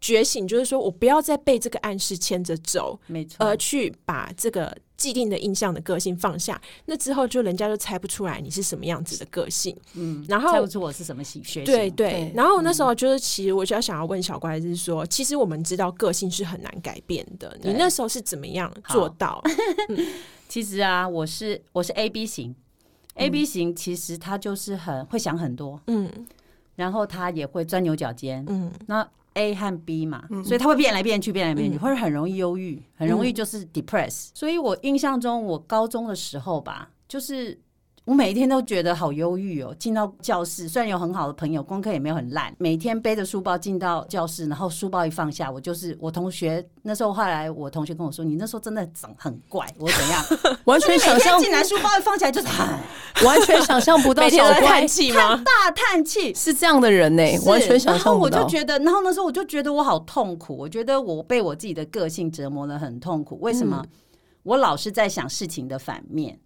[0.00, 4.74] 觉醒，就是说我不要再被这个暗示牵着走，没错，而去把这个。
[4.98, 12.30] 既定的印象的个性放下，那之后就人家就猜不出来你是什么样子的个性，嗯，然后猜不出我是什么学型，对对。
[12.34, 19.40] 然后那时候就是，其实我就要想要问小乖，就是说，其实我们知道个性是很难改变的，你那时候是怎么样做到？
[19.88, 20.06] 嗯、
[20.48, 22.50] 其实啊，我是我是 A B 型、
[23.14, 26.10] 嗯、，A B 型其实他就是很会想很多，嗯，
[26.74, 29.08] 然后他也会钻牛角尖，嗯，那。
[29.38, 34.30] A 和 B 嘛，嗯、所以他会变来变去，变来变去，或者、嗯、很容易忧郁，很容易就是 depress、嗯。
[34.34, 37.58] 所以我印象中，我高中的时候吧，就是。
[38.08, 39.76] 我每一天都觉得好忧郁哦。
[39.78, 42.50] 进到教室，虽然有很好的朋友，功课也没有很烂。
[42.56, 46.66] 每天背着书包进到教室，然后书包一放下，我就是我同学。
[46.80, 49.66] 那时候后来我同学跟我说：“你那时候真的长很怪。
[49.78, 50.24] ”我怎样？
[50.64, 52.82] 完全想象进来书包一放起来就是唉，
[53.26, 55.36] 完全想象不到 小乖叹气吗？
[55.44, 58.38] 大叹气是这样的人呢、欸，完全想象不到。
[58.38, 60.56] 然后我就觉得，然后那时候我就觉得我好痛苦。
[60.56, 63.38] 我觉得我被我自己的个性折磨的很痛苦。
[63.42, 63.82] 为什么？
[63.84, 63.88] 嗯、
[64.44, 66.38] 我老是在想事情的反面。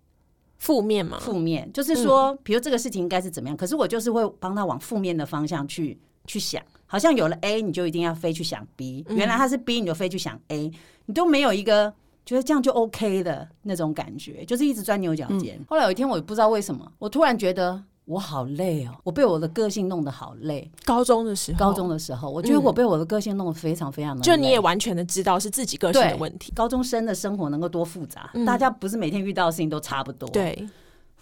[0.62, 10.70] 负面嘛，负面就是说，比如这个事情应该是怎么样，嗯、可是我就是会帮他往负面的方向去去想，好像有了 A，你就一定要非去想 B，原来他是 B，你就非去想 A，
[11.06, 11.92] 你都没有一个
[12.24, 15.56] 觉得这样就 OK 的那种感觉，就是一直钻牛角尖。
[15.58, 17.82] 嗯、后来有一天，我也不知道为什么，我突然觉得。
[18.04, 20.68] 我好累哦，我被我的个性弄得好累。
[20.84, 24.24] 高中的时候，高中的时候，我觉得我被我的个性弄得非常非常的累。
[24.24, 26.52] 就你也完全的知道是自己个性的问题。
[26.52, 30.28] 高中生的生活能够多复杂，嗯、大家不是每天遇到的事情都差不多。
[30.30, 30.68] 对，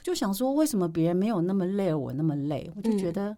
[0.02, 2.70] 就想说，为什么别人没有那么累，我那么累？
[2.74, 3.36] 我就觉得，哎、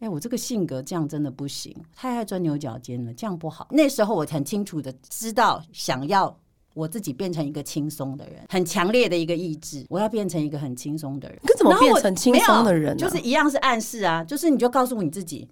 [0.00, 3.68] 欸，我这个性格这样真的不行，太爱钻牛角尖了，这样不好。
[3.70, 6.36] 那时候我很清楚的知道，想要。
[6.74, 11.38] 我自己变成一个轻松的人，很强烈的一个意志，我要变成一个很轻松的人。
[11.44, 12.98] 可怎么变成轻松的人呢？
[12.98, 15.46] 就是一样是暗示啊，就是你就告诉你自己，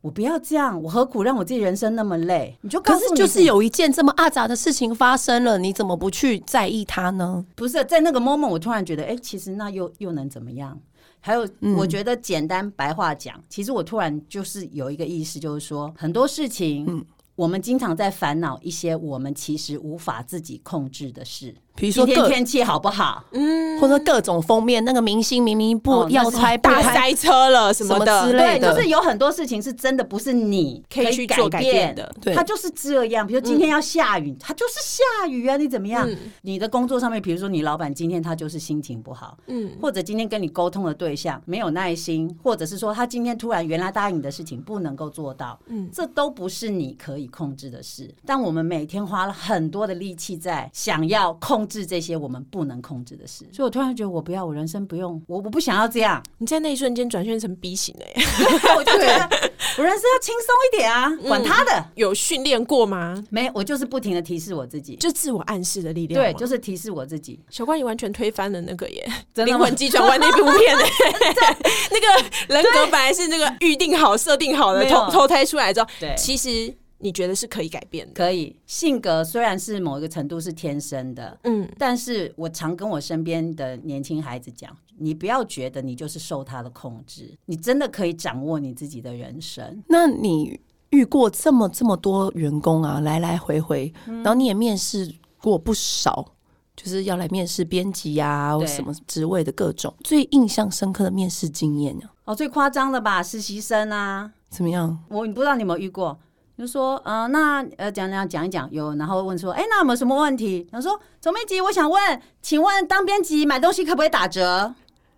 [0.00, 2.56] 我不要这样，我何苦让我自己人生那么累？
[2.60, 7.44] 你就告诉你，可是就是有一件这么阿杂的事情发生了，你怎么不去在意它呢？
[7.56, 10.78] 不是在那个 moment，我突然觉得，哎、欸，其实那又又能怎么样？
[11.20, 17.04] 还有，我觉得简单白话讲，嗯、其实我突然就是有一个意思，就是说很多事情，嗯。
[17.40, 21.56] 我们经常在烦恼一些我们其实无法自己控制的事。
[21.76, 23.24] 比如说今天天气好不好？
[23.30, 32.12] 嗯，或者各种封面，那个明星明明不要拍，大塞车了什么的之类的，就是有很多事情是真的不是你可以去改变的。
[32.20, 33.26] 对，它就是这样。
[33.26, 35.56] 比如今天要下雨，它就是下雨啊！
[35.56, 36.06] 你怎么样？
[36.42, 48.12] 你的工作上面，比如说你老板今天他就是心情不好，嗯，或者今天跟你沟通的对象没有耐心，或者是说他今天突然原来答应你的事情不能够做到，嗯，这都不是你可以控制的事。
[48.26, 51.59] 但我们每天花了很多的力气在想要控。
[51.60, 53.44] 控制这些我们不能控制的事。
[53.52, 56.22] 所以我突然觉得，我不要，我人生不用，我我不想要这样。
[56.38, 58.14] 你在那一瞬间转变成 B 型了耶，
[58.78, 59.28] 我就觉得
[59.76, 61.84] 我人生要轻松一点啊，管他的。
[61.96, 63.22] 有训练过吗？
[63.28, 66.18] 没，我就是不停的提示我自己，就自我暗示的力量。
[66.18, 67.38] 对，就是提示我自己。
[67.50, 69.58] 小关，你完全推翻了那个耶，真的吗？
[69.58, 70.84] 灵魂急转弯那部片耶，
[71.92, 76.74] 那个人格本来是那个预定好、设定好的，投投胎出来之后，对，其实。
[77.00, 78.12] 你觉得是可以改变的？
[78.12, 89.82] 可以，性格虽然是某一个程度是天生的，嗯，但是我常跟我身边的年轻孩子讲，你不要觉得你就是受他的控制，你真的可以掌握你自己的人生。
[89.88, 90.60] 那你
[90.90, 95.10] 遇过这么这么多员工啊，来来回回，嗯、然后你也面试
[95.40, 96.34] 过不少，
[96.76, 102.04] 就是要来面试编辑啊，或什么职位的各种，最印象深刻的面试经验呢？
[102.24, 105.02] 哦，最夸张的吧，实习生啊，怎么样？
[105.08, 106.18] 我你不知道你有没有遇过？
[106.60, 110.66] 就说，嗯、呃，那呃，讲讲讲一讲，有，然后问说，哎，那有没有什么问题？
[110.70, 114.74] 然后说，总编辑，我想问，请问当编辑买东西可不可以打折？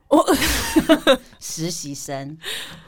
[0.06, 0.36] 我、哦、
[1.40, 2.38] 实习生，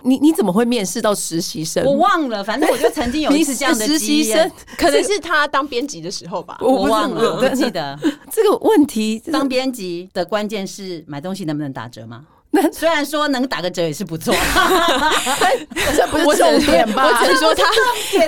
[0.03, 1.85] 你你怎么会面试到实习生？
[1.85, 7.99] 我忘了，反正我就曾经有一次 这样的实习生，可能是他当编辑的时候吧，我忘了， 我不记得
[8.31, 9.21] 这个问题。
[9.33, 12.25] 当编辑的关键是买东西能不能打折吗？
[12.55, 14.33] 那虽然说能打个折也是不错，
[15.97, 17.05] 这不是重点吧？
[17.07, 17.65] 我只能说他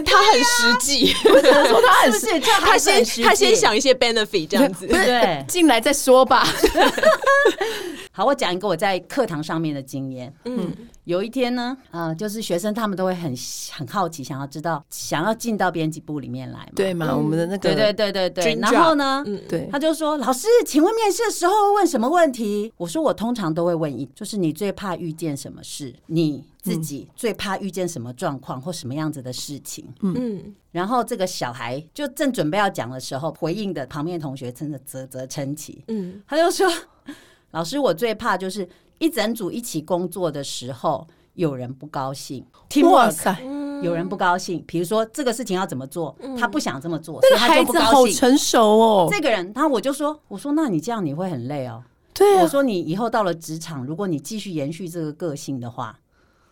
[0.05, 6.45] 他很实际， 我只能说他很实际，他先他先想一些 benefit 这样子，对，进来再说吧。
[8.11, 10.75] 好，我讲一个我在课堂上面的经验，嗯。
[11.07, 13.33] 有一天呢，啊，就是学生他们都会很
[13.71, 16.73] 很好奇，想要知道，想要进到编辑部里面来嘛？
[16.75, 17.07] 对嘛？
[17.13, 18.59] 嗯、我们的那个对对对对对。
[18.61, 25.95] 然后呢，嗯，对，他就说：“老师，请问面试的时候问什么问题？”我说：“我通常都会问一，就是你最怕遇见什么事？
[26.07, 35.85] 你自己最怕遇见什么状况或什么样子的事情？”嗯，然后这个小孩就正准备要讲的时候，回应的旁边同学真的啧啧称奇。
[35.89, 36.67] 嗯，他就说
[37.53, 42.43] ：“老师，我最怕就是。”一整组一起工作的时候，有人不高兴。
[42.85, 43.31] 哇塞，
[43.83, 44.65] 有人不高兴。
[44.67, 47.21] 比如说这个事情要怎么做，他不想这么做。
[47.21, 49.09] 这个孩子好成熟哦。
[49.13, 51.85] 这个人，他我就说，我说那你这样你会很累哦。
[52.17, 55.99] 对，我说你以后到了职场，如果你继续延续这个个性的话，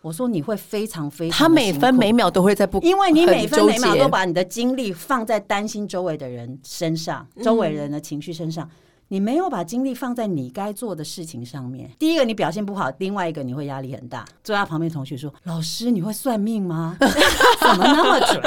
[0.02, 1.38] 我说你会非常非常。
[1.38, 8.68] 他每分每秒都会在不，因为你每分每秒都把你的精力放在担心周围的人身上，周围人的情绪身上。
[9.08, 11.90] 你没有把精力放在你该做的事情上面。
[11.98, 14.24] 第一个，你表现不好；另外一个，你会压力很大。
[14.42, 16.96] 坐在旁边同学说：“老师，你会算命吗？
[17.00, 18.42] 怎么那么准？”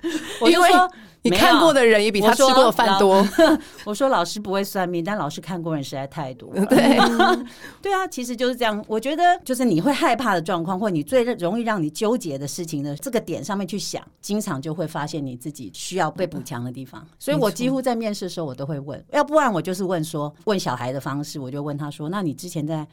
[0.40, 0.90] 我就说。
[1.22, 3.26] 你看过的人也比他吃过的饭多。
[3.84, 6.52] 我说老师不会算命，但老师看过人实在太多。
[6.66, 6.98] 对，
[7.82, 8.84] 对啊，其实就是这样。
[8.86, 17.04] 我觉得就是你会害怕的状况，或你最容易让你纠结的事情的这个点上面去想，经常就会发现你自己需要被补强的地方。
[17.18, 22.86] 所以我几乎在面试的时候，我都会问，要不然我就是问说，问小孩的方式，我就问他说：“那你之前在？”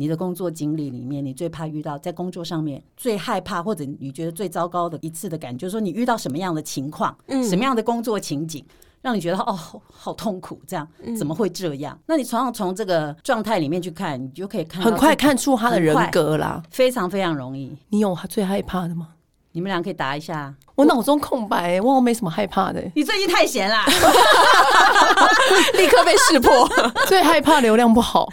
[0.00, 8.64] 你的工作经历里面，你最怕遇到在工作上面最害怕或者你觉得最糟糕的一次的感觉，就是说你遇到什么样的情况，嗯，什么样的工作情景，
[9.02, 11.94] 让你觉得哦好痛苦，这样怎么会这样？
[11.94, 17.76] 嗯，那你常常从这个状态里面去看，你就可以看很快看出他的人格啦，非常非常容易。
[17.90, 19.08] 你有最害怕的吗？
[19.52, 20.54] 你们俩可以答一下。
[20.76, 22.82] 我脑中空白，我我没什么害怕的。
[22.94, 23.84] 你最近太闲啦，
[25.74, 26.68] 立刻被识破。
[27.06, 28.28] 最害怕流量不好，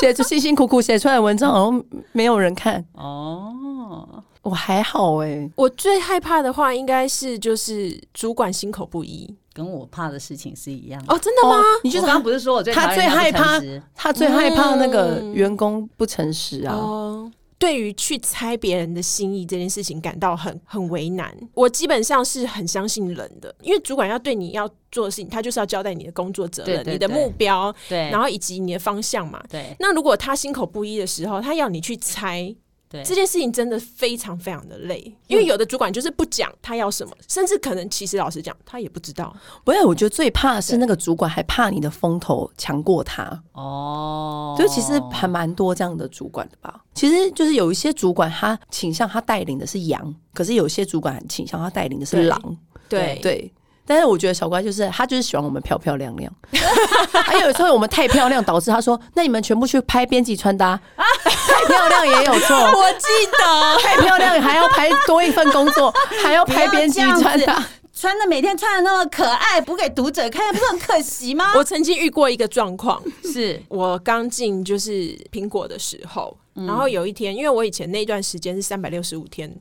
[0.00, 2.84] 写着辛辛苦苦写出来的文章，好像没有人看。
[2.94, 5.48] 哦，我还好哎。
[5.54, 11.00] 我最害怕的话，应该是就是主管心口不一，跟我怕的事情是一样。
[11.06, 11.62] 哦，真的吗？
[11.84, 13.60] 你就刚刚不是说我最他最害怕，
[13.94, 16.74] 他最害怕那个员工不诚实啊。
[16.74, 17.30] 哦。
[17.64, 29.42] 对于去猜别人的心意这件事情感到很很为难，我基本上是很相信人的，因为主管要对你要做的事情，他就是要交代你的工作责任、你的目标，对，然后以及你的方向嘛。
[29.48, 32.54] 对，那如果他心口不一的时候，他要你去猜。
[32.94, 39.34] 对这件事情真的非常非常的累，因为有的主管就是不讲他要什么，甚至可能其实老实讲他也不知道。
[39.64, 44.54] 不是，我觉得最怕的是那个主管还怕你的风头强过他哦。
[44.56, 46.84] 就其实还蛮多这样的主管的吧。
[46.94, 52.56] 其实就是有一些主管他倾向他带领的是羊，可是有些主管倾向他带领的是狼。
[52.88, 53.20] 对对。
[53.20, 53.52] 对
[53.86, 56.32] 但是我觉得小乖就是他就是喜欢我们漂漂亮亮，
[57.26, 62.56] 还有时候我们太漂亮导致他说，那你们全部去拍编辑穿搭，太漂亮也有错。
[62.76, 65.92] 我记得太漂亮还要拍多一份工作，
[66.22, 71.52] 还要拍编辑穿搭，穿的每天穿的那么可爱，不给读者看不是很可惜吗？
[71.58, 79.54] 我曾经遇过一个状况，是我刚进就是苹果的时候，然后有一天，因为我以前那段时间是三百六十五天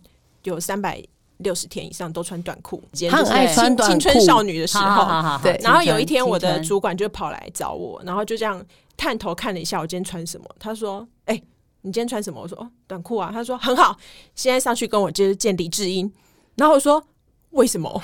[0.43, 1.03] 有三百。
[1.37, 5.39] 六十天以上都穿短裤，他很爱穿短裤，青春少女的时候。
[5.41, 8.63] 对，然后有一天我的主管就跑来找我，然后就这样
[8.95, 10.45] 探头看了一下我今天穿什么。
[10.59, 11.43] 他说：“哎、欸，
[11.81, 13.97] 你今天穿什么？”我说：“哦，短裤啊。”他说：“很好，
[14.35, 16.11] 现在上去跟我就是见李智英。”
[16.55, 17.03] 然后我说
[17.51, 18.01] ：“为什么？”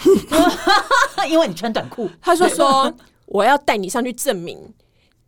[1.29, 2.09] 因为你穿短裤。
[2.21, 2.91] 他说：“说
[3.27, 4.57] 我要带你上去证明。”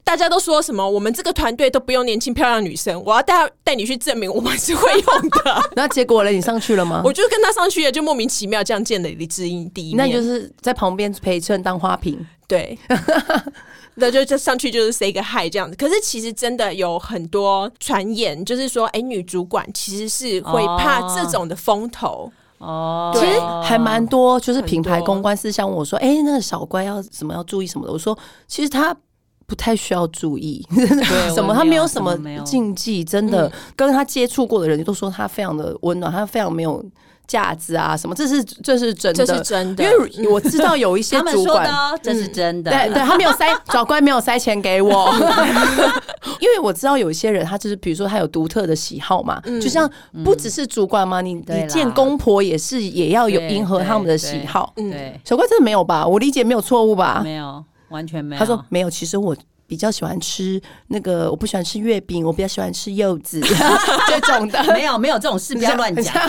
[0.03, 0.87] 大家都说什么？
[0.87, 5.61] 我们这个团队都不用年轻漂亮女生，我要带带你去证明我们是会用的。
[5.75, 6.29] 那结果呢？
[6.29, 7.01] 你上去了吗？
[7.05, 10.05] 我就跟他上去了，就莫名其妙这样见了李智英第一面。
[10.05, 12.77] 那就是在旁边陪衬当花瓶，对。
[13.95, 15.75] 那就就上去就是 say 个 hi 这样子。
[15.75, 23.11] 可是其实真的有很多传言，就是说，哎、欸，女主管其实是会怕这种的风头哦。
[23.13, 27.93] 其实还蛮多，就是品牌公关私下问我说，哎、欸，那个小乖要什么要注意什么的。
[27.93, 28.95] 我说，其实他。
[29.51, 30.65] 不太需要注意。
[31.35, 33.51] 什么，他没有什么禁忌，真的。
[33.75, 36.81] 跟他接触过的人都说他非常的温暖，他非常没有
[37.27, 39.83] 架子啊什么，这是这是真的，这是真的。
[39.83, 41.69] 因为我知道有一些主管，
[42.01, 45.13] 这是真的，对对，他没有塞，小乖没有塞钱给我，
[46.39, 49.89] 因为我知道有一些人，他就是比如说他有独特的喜好嘛，就像
[50.23, 56.07] 不只是主管嘛，你你见公婆也是也要有迎合他们的喜好，对，小乖真的没有吧？
[56.07, 57.19] 我理解没有错误吧？
[57.21, 57.61] 没有。
[57.91, 58.39] 完全没有。
[58.39, 59.35] 他说没有，其实我
[59.67, 63.39] 比较喜欢吃那个，我不喜欢吃月饼，我比较喜欢吃柚子
[64.09, 64.63] 这种的。
[64.73, 66.13] 没有没有这种事，不要乱讲。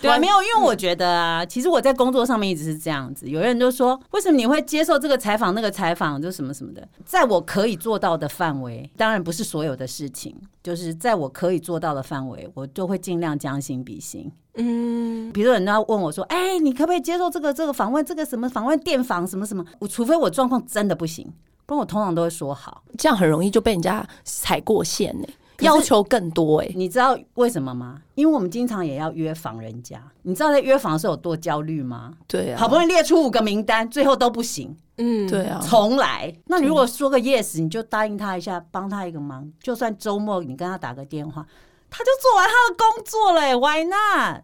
[0.00, 3.26] 对啊，没有，因为我觉得啊，其实我在工作上面一直是这样子。
[3.26, 6.86] 有人就说，为什么你会接受这个采访、那个采访，就什么什么的？
[7.06, 14.30] 在我可以做到的范围，当然不是所有的事情，就是在我可以做到的范围，我就会尽量将心比心。
[14.56, 18.04] 嗯，比如说人家问我说：“哎、欸，你可不可以接受这个这个访问？
[18.04, 21.32] 这个什么访问电访什么什么？”我除非我状况真的不行，
[21.66, 22.82] 不然我通常都会说好。
[22.96, 26.74] 这样很容易就被人家踩过线呢、欸，要求更多哎、欸。
[26.76, 28.00] 你知道为什么吗？
[28.14, 32.12] 因为我们经常也要约访人家，你知道在约访的时候有多焦虑吗？
[32.28, 34.76] 对啊，好不容易列出五个名单，最后都不行。
[34.98, 36.32] 嗯，对啊，重来。
[36.46, 41.44] 那你如果说个 yes，你就答应他一下，帮他一个忙，就算周末你跟他打个电话。
[41.96, 44.42] 他就做完他的工作了、欸，Why not？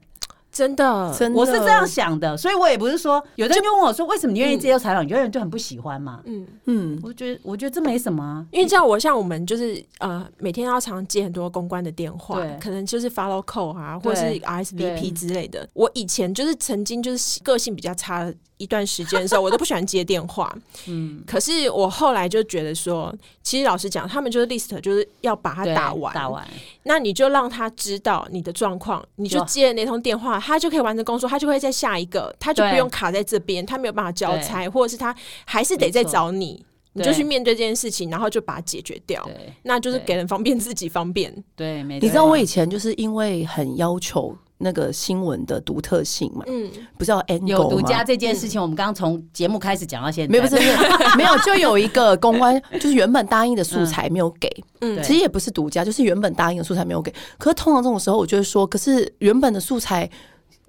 [0.52, 5.06] 真的，真的，我是这样想的，所以我也不是说，有的人就问我说，为什么你愿意接受采访？
[5.06, 6.20] 有的人就很不喜欢嘛。
[6.24, 15.68] 嗯嗯，我觉得我觉得这没什么啊，因为像我像我们就是呃，每天要常接很多公关的电话，可能就是 follow call 啊，或者是 RSVP 之类的。
[15.72, 18.32] 我以前就是曾经就是个性比较差。
[18.60, 20.54] 一段时间的时候， 我都不喜欢接电话。
[20.86, 26.14] 嗯，可是我后来就觉得说，其实老实讲，他们就是 list，就是要把它打完。
[26.14, 26.46] 打完，
[26.82, 35.14] 那你就让他知道你的状况，你就接了那通电话，他就可以完成工作，他就会在下一个，他就不用卡在这边，他没有办法交差，或者是他
[35.46, 39.26] 还是得再找你，你就去面对这件事情，然后就把它解决掉。
[39.62, 41.32] 那就是给人方便，自己方便。
[41.56, 42.04] 对，没错。
[42.04, 44.36] 你知道我以前就是因为很要求。
[44.62, 50.56] 那个新闻的独特性嘛，嗯，不是要 angle 有独家这件事情，我们刚刚从节目开始讲到现在，没有，不是
[51.16, 54.48] 没有，就有一个公关，就是原本答应的素材没有给，
[54.82, 57.10] 嗯，其实也不是独家，就是原本答应的素材没有给。
[57.38, 60.08] 可是通常这种时候，我就会说，可是原本的素材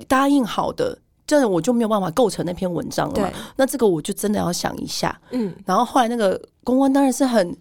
[0.08, 3.30] 答应好的，这我就没有办法构成那篇文章了嘛。
[3.58, 5.54] 那这个我就真的要想一下，嗯。
[5.66, 7.54] 然后后来那个公关当然是很。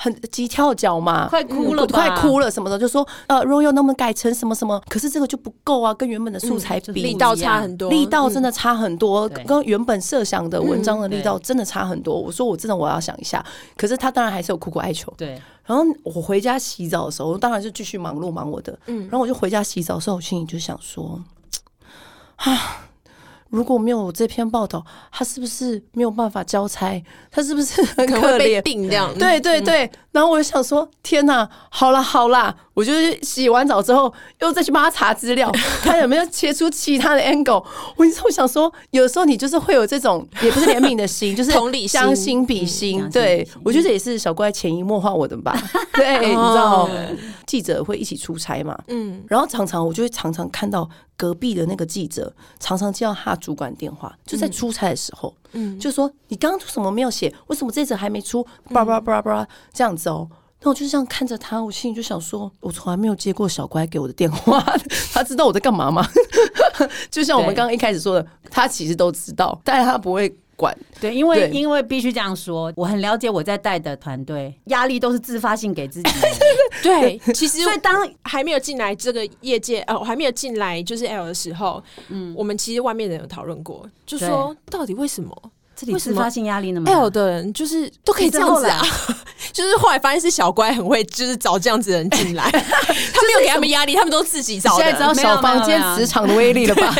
[0.00, 4.80] 很急跳脚嘛，快哭了，快哭了什么的，就说呃，Royal 能不能改成什么什么？
[4.88, 12.16] 可是这个就不够啊，跟原本的素材比，力道差很多，力道真的差很多，跟原本设想的文章的力道真的差很多。
[12.16, 13.44] 我说我真的我要想一下，
[13.76, 15.12] 可是他当然还是有苦苦哀求。
[15.16, 15.30] 对，
[15.64, 18.78] 然后我回家洗澡的时候，当然就继续忙碌忙我的。
[18.86, 21.20] 嗯，然后我就回家洗澡的时候，我心里就想说，
[22.38, 22.84] 啊。
[23.50, 27.02] 如果没有这篇报道，他是不是没有办法交差？
[27.30, 28.60] 他是不是很可怜？
[28.62, 29.12] 病这样？
[29.18, 29.86] 对对对。
[29.86, 31.48] 嗯、然后我就想说：天哪！
[31.70, 35.50] 好啦好啦，我就是洗完澡之后，又再去帮他查资料，
[35.82, 37.64] 看有没有切出其他的 angle。
[37.96, 43.02] 我你知道，我想说，有的时候你就是会有这种，也不是怜悯的心， 就是同理心，将心比心。
[43.02, 45.60] 嗯、对，我觉得这也是小乖潜移默化我的吧。
[45.94, 46.88] 对，你知道，
[47.48, 48.78] 记者会一起出差嘛？
[48.86, 49.24] 嗯。
[49.26, 50.88] 然后常常我就会常常看到。
[51.18, 57.34] 隔壁的那个记者常常接到他主管电话，就在出差的时候，嗯，就说你刚刚什么没有写？
[57.48, 58.46] 为什么这则还没出？
[58.72, 60.28] 叭叭叭叭这样子哦。
[60.62, 64.60] 那我就这样看着他，我心里就想说，我从来没有接过小乖给我的电话，
[65.12, 66.06] 他知道我在干嘛吗？
[67.10, 70.34] 就像我们刚刚一开始说的，他其实都知道，但是他不会。
[70.58, 76.28] 管对，因为因为必须这样说，我很了解我在带的团队压力都是自发性给自己的。
[76.82, 77.94] 对，其实所以当
[78.24, 85.32] 还没有进来这个业界，呃，我还没有进来就是 L 的时候，嗯，我们其实外面人有讨论过，就说到底为什么
[85.78, 88.82] 这里自发性压力那么 L 的人就是都可以这样子啊，
[89.52, 94.82] 就是后来发现是小乖很会，就是找这样子的人进来， 他没有给他们压力，他们都自己找的。
[94.82, 96.92] 现在知道小房间磁场的威力了吧？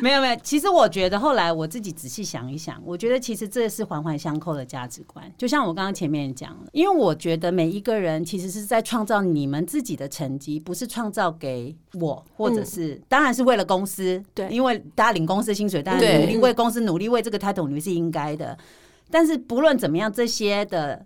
[0.00, 5.24] 没有 没有，其实我觉得后来我自己仔细想一想，我觉得其实这是环环相扣的价值观。
[5.36, 18.56] 就像我刚刚前面讲了，因为我觉得每一个人其实是在创造你们自己的成绩，不是创造给我，或者是、嗯、当然是为了公司，对，因为大家领公司薪水，大家努力为公司努力为这个 title 努力是应该的。
[19.10, 21.04] 但是不论怎么样，这些的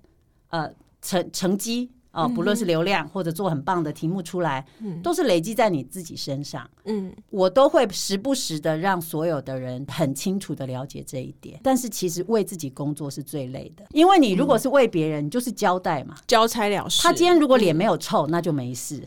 [0.51, 0.71] 呃
[1.03, 6.69] 成成绩啊、呃，不论是流量或者做很棒的题目出来，嗯、都是累积在你自己身上。
[6.85, 11.61] 嗯，我都会时不时的让所有的人很清楚的了解这一点。
[11.63, 17.03] 但是其实为自己工作是最累的，因为你如果是为别人，你就是交代嘛，交差了事。
[17.03, 19.03] 他今天如果脸没有臭，那就没事。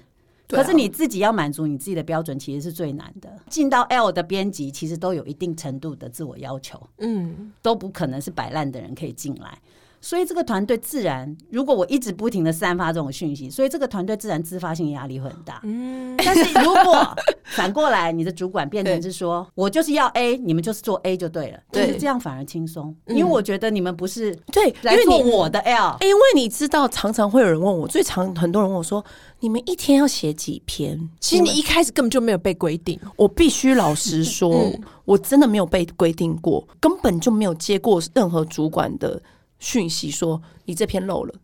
[0.52, 3.30] 可是你自己要满足你自己的标准，其实是最难的。
[3.50, 9.58] 进到 L 的编辑，其实都有一定程度的自我要求，嗯，都不可能是摆烂的人可以进来。
[10.04, 15.62] 所以这个团队自然，如果我一直不停的散发这种讯息，所以这个团队自然自发性压力会很大。
[15.64, 17.16] 嗯，但是如果
[17.52, 29.04] 反过来，你的主管变成是说我就是要 A，你们就是做 A 就对了，对，这样反而轻松，因为我觉得你们不是对来做我的 L，因为你知道，常常会有人问我，最常很多人问我说，
[29.40, 31.10] 你们一天要写几篇？
[31.20, 34.72] 其实你一开始根本就没有被规定，我必须老实说，
[35.06, 39.22] 我真的没有被规定过，根本就没有接过任何主管的。
[39.64, 41.36] 讯息说你这篇漏了，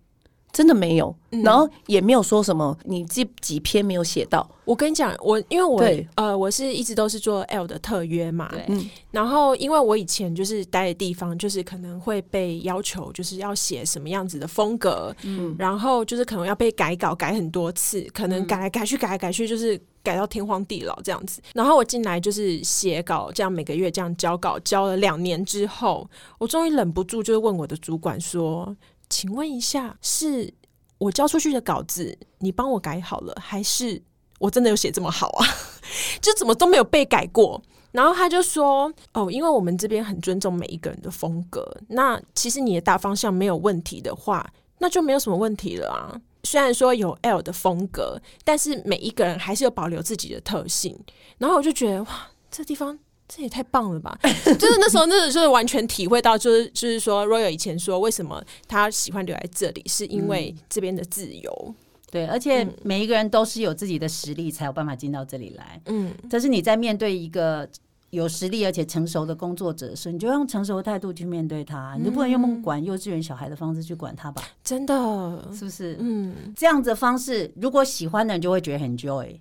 [0.58, 4.50] 真的没有，嗯、然后也没有说什么你这几篇没有写到。
[4.66, 5.80] 我跟你讲，我因为我
[6.16, 19.80] 呃，我是一直都是做 L 的特约嘛，嗯，然后因为我以前就是待的地方，就是可能会被要求就是要写什么样子的风格，嗯，然后就是可能要被改稿改很多次，可能改来改去改来改去就是。
[20.04, 28.74] 改到天荒地老这样子，然后我进来就是写稿，这样每个月这样交稿，交了两年之后，我终于忍不住就是问我的主管说
[29.10, 30.54] ：“请问一下，是
[30.98, 34.02] 我交出去的稿子你帮我改好了，还是
[34.40, 35.46] 我真的有写这么好啊？
[36.22, 44.48] 就怎么都没有被改过？”然后他就说：“哦，因为我们这边很尊重每一个人的风格，那其实你的大方向没有问题的话，
[44.80, 50.98] 那就没有什么问题了啊。”虽然说有 L 的风格，但是每一个人还是有保留自己的特性。
[51.38, 52.98] 然后我就觉得哇，这地方
[53.28, 54.18] 这也太棒了吧！
[54.24, 61.52] 就是那时候，那个就是完全体会到，就是就是说，Royal 以前说为什么他喜欢留在这里，是因为这边的自由。
[61.68, 61.76] 嗯、
[62.12, 65.82] 对，而且每一个人都是有自己的实力，才有办法进到这里来。
[65.88, 67.68] 嗯，但是你在面对一个。
[68.12, 74.42] 有实力而且成熟的工作者，的时，候你就用成熟的态度去面对他，嗯、你就不能用管幼稚园小孩的方式去管他吧？
[74.64, 75.98] 真的，是不是？
[76.00, 79.38] 嗯，这样子的方式，如果喜欢的人就会觉得很 joy，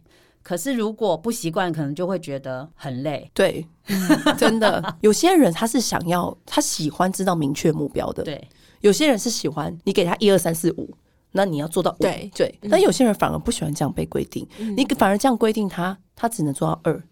[0.46, 3.28] 可是如果不习惯，可能就会觉得很累。
[3.34, 3.98] 对，嗯、
[4.38, 8.22] 真的，有些人他是想要，他喜欢知道明确目标的。
[8.22, 8.48] 对，
[8.80, 10.88] 有些人是喜欢你给他一二三四五，
[11.32, 12.02] 那你要做到五。
[12.02, 17.02] 对对，但有些人反而不喜欢这样被规定，嗯、你反而这样规定他，他只能做到二。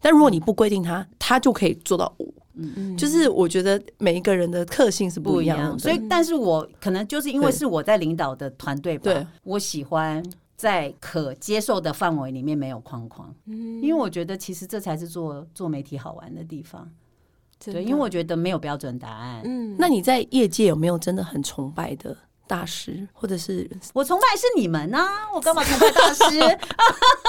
[0.00, 2.32] 但如果你不规定他，他就可以做到五。
[2.56, 10.24] 嗯，就是我觉得每一个人的特性是不一样的，所以，但是我可能就是因为是我在领导的团队吧，我喜欢
[10.56, 13.34] 在可接受的范围里面没有框框。
[13.46, 16.90] 嗯，因为我觉得其实这才是做做媒体好玩的地方。
[17.64, 19.42] 对，因为我觉得没有标准答案。
[19.44, 22.16] 嗯，那你在业界有没有真的很崇拜的？
[22.46, 25.08] 大师，或者是我崇拜是你们呢、啊？
[25.34, 26.38] 我干嘛崇拜大师？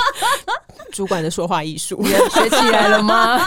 [0.92, 3.40] 主管的说话艺术学起来了吗？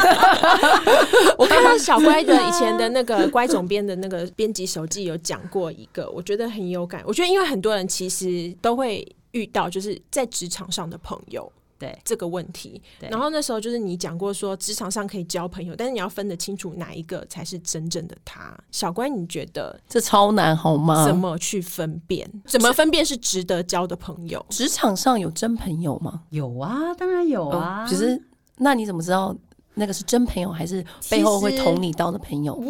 [1.37, 7.03] 我看到小乖的以前的那个乖总编的那个编辑手记有讲过一个，我觉得很有感。
[7.05, 11.53] 我觉得因为很多人其实都会遇到，就是在职场上的朋友。
[11.81, 18.53] 对这个问题，对然后那时候就是你讲过说，职场上可以交朋友，但是你要分得清楚哪一个才是真正的他。
[18.72, 21.07] 小乖，你觉得这超难好吗？
[21.07, 22.29] 怎么去分辨？
[22.47, 24.45] 怎么分辨是值得交的朋友？
[24.49, 26.24] 职场上有真朋友吗？
[26.31, 27.87] 有啊，当然有啊。
[27.89, 28.20] 其实、哦，
[28.57, 29.33] 那你怎么知道
[29.79, 32.61] 那个是真朋友，还是背后会捅你刀的朋友？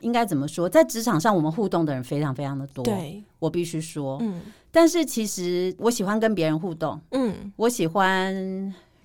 [0.00, 0.68] 应该怎么说？
[0.68, 2.84] 在职场上，我们互动的人非常非常的多。
[2.84, 4.40] 对，我必须说，嗯。
[4.70, 8.32] 但是其实我喜欢跟别人互动，嗯，我喜欢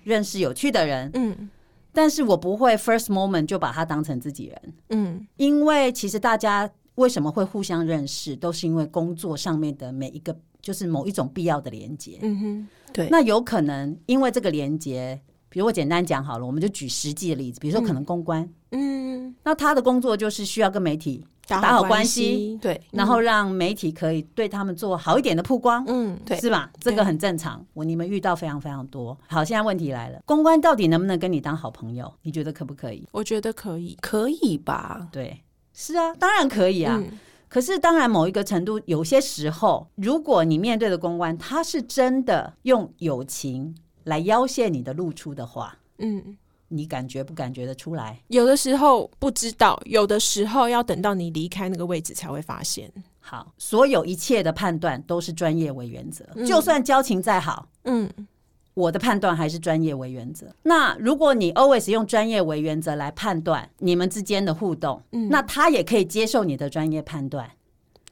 [0.04, 1.50] 认识有趣的人，嗯，
[1.92, 21.24] 但是我不会 first moment 就把他当成自己人，嗯，因为其实大家为什么会互相认识，都是因为工作上面的每一个就是某一种必要的连接，嗯哼，对，那有可能因为这个连接，比如我简单讲好了，我们就举实际的例子，比如说可能公关，嗯，那他的工作就是需要跟媒体。
[21.48, 26.68] 打好关系，对，然后让媒体可以对他们做好一点的曝光，嗯，对，是吧？
[26.80, 29.16] 这个很正常，我你们遇到非常非常多。
[29.28, 32.12] 好，现在问题来了，公关到底能不能跟你当好朋友？
[32.22, 33.06] 你觉得可不可以？
[33.12, 35.06] 我觉得可以，可以吧？
[35.12, 35.40] 对，
[35.72, 37.00] 是啊，当然可以啊。
[37.00, 37.16] 嗯、
[37.48, 43.72] 可是当然，某一个程度，有些时候，如果你面对的公关他是真的用友情
[44.06, 46.36] 来要挟你的露出的话，嗯。
[46.68, 48.18] 你感觉不感觉得出来？
[48.26, 52.90] 有的时候不知道，有的时候要等到你离开那个位置才会发现。
[53.20, 58.10] 好，所有一切的判断都是专业为原则，嗯、就算交情再好，嗯，
[58.74, 60.48] 我的判断还是专业为原则。
[60.64, 67.48] 那如果你 always 用专业为原则来判断你们之间的互动，嗯、那他也可以接受你的专业判断。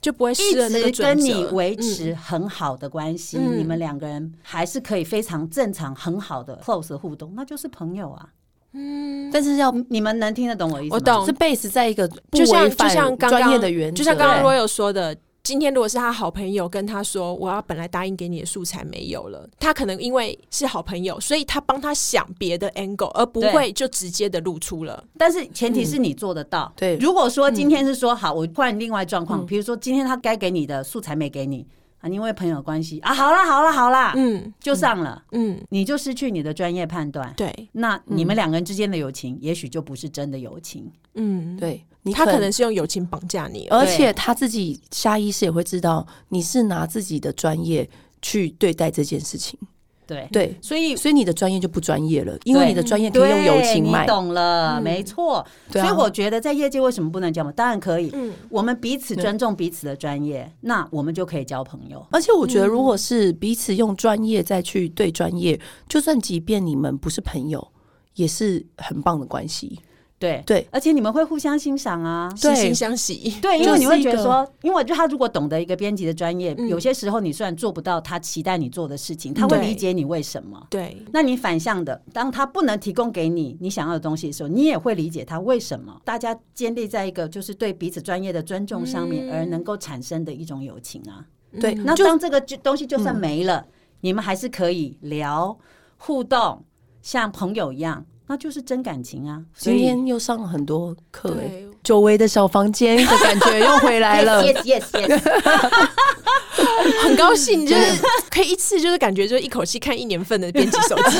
[0.05, 8.29] 就不会一直跟你维持很好的关系，嗯、你们两个人还是可以非常正常、很好的 close 的互动，那就是朋友啊。
[8.75, 10.97] 嗯，但是要你们能听得懂我意思吗？
[10.97, 25.05] 我懂，是 base 在一个就像就像专业的原则，就像刚刚罗有说的，今天如果是他好朋友跟他说，我要本来答应给你的素材没有了，他可能因为是好朋友，所以他帮他想别的 angle，而不会就直接的露出了。
[25.19, 26.73] 但是前提是你做得到。
[26.75, 31.67] 对，如果说今天是说好，我换另外状况，比如说今天他该给你的素材没给你。
[32.13, 32.99] 因为朋友关系。
[33.01, 47.89] 啊，好啦好啦好啦，嗯，就上了，嗯，你就失去你的专业判断，对，那你们两个人之间的友情，也许就不是真的友情，嗯，对，他可能是用友情绑架你，而且他自己下意识也会知道你是拿自己的专业
[48.23, 49.59] 去对待这件事情。
[50.07, 54.03] 对对，所以所以你的专业就不专业了，因为你的专业可以用友情买。
[54.03, 55.45] 你懂了，没错。
[55.71, 57.55] 所以我觉得在业界为什么不能交朋友？
[57.57, 58.13] 当然可以，
[58.49, 62.05] 我们彼此尊重彼此的专业，那我们就可以交朋友。
[62.11, 67.67] 而且我觉得，如果是彼此用专业再去对专业，就算即便你们不是朋友，
[68.15, 69.81] 也是很棒的关系。
[70.25, 73.39] 对对，而且你们会互相欣赏啊，惺惺相惜。
[73.43, 80.67] 对，因为你会觉得说，因为就他如果懂得一个编辑的专业，有些时候你虽然做不到他期待你做的事情，他会理解你为什么。
[80.71, 86.01] 对，那你反向的，当他不能提供给你你想要的东西的时候，你也会理解他为什么。
[86.05, 91.25] 大家建立在一个就是对彼此专业的尊重上面，而能够产生的一种友情啊。
[91.61, 93.67] 对，那当这个东西就算没了，
[94.01, 95.57] 你们还是可以聊
[95.99, 96.65] 互动，
[97.03, 98.05] 像朋友一样。
[98.27, 99.43] 那就是真感情啊！
[99.57, 104.43] 今天又上了很多课，哎，久违的小房间的感觉又回来了。
[104.63, 105.21] Yes yes，, yes.
[107.03, 111.19] 很高兴，就是可以一次就是感觉就一口气看一年份的编辑手机，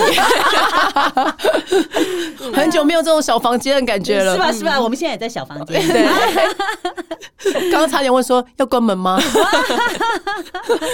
[2.53, 4.53] 很久没有这种小房间的感觉了，是吧？
[4.53, 4.81] 是吧？
[4.81, 5.83] 我们现在也在小房间。
[7.71, 9.21] 刚刚差点问说要关门吗？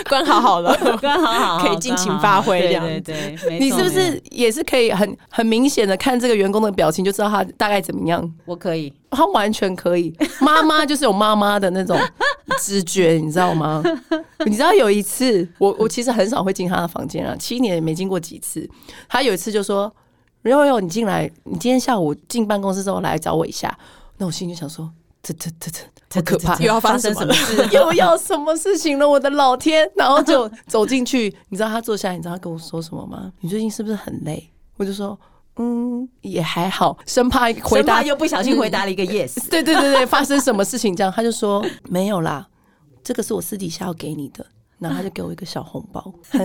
[0.09, 2.61] 关好好了，关好好，可以尽情发挥。
[2.61, 8.29] 这样对对，你是不是也是可以很很明显的看这个员工的表情就知道他大概怎么样？
[8.47, 10.15] 我可以，他完全可以。
[10.41, 11.99] 妈妈就是有妈妈的那种
[12.61, 13.83] 直觉，你知道吗？
[14.47, 18.69] 你知道有一次，我我其实很少会进他的房间啊，七年也没进过几次。
[19.09, 19.93] 他有一次就说
[20.45, 23.77] ：“悠悠，你进来，你今天下午进办公室之后来找我一下。”
[24.19, 24.91] 那我心里就想说。
[25.23, 25.71] 这这这
[26.09, 26.57] 这好可怕！
[26.61, 27.69] 又要发生什么事？
[27.73, 29.07] 又要什么事情了？
[29.07, 29.87] 我的老天！
[29.95, 33.31] 然后就走进去，你知道他坐下来，你知道他跟我说什么吗？
[33.41, 34.51] 你最近是不是很累？
[34.79, 35.19] 我就说，
[35.61, 39.49] 嗯，也还好，生怕回答又不小心回答了一个 yes。
[39.51, 40.97] 对对对对，发生什么事情？
[40.97, 42.49] 这样他就说没有啦，
[43.05, 44.47] 这个是我私底下要给你的，
[44.79, 46.13] 然后他就给我一个小红包。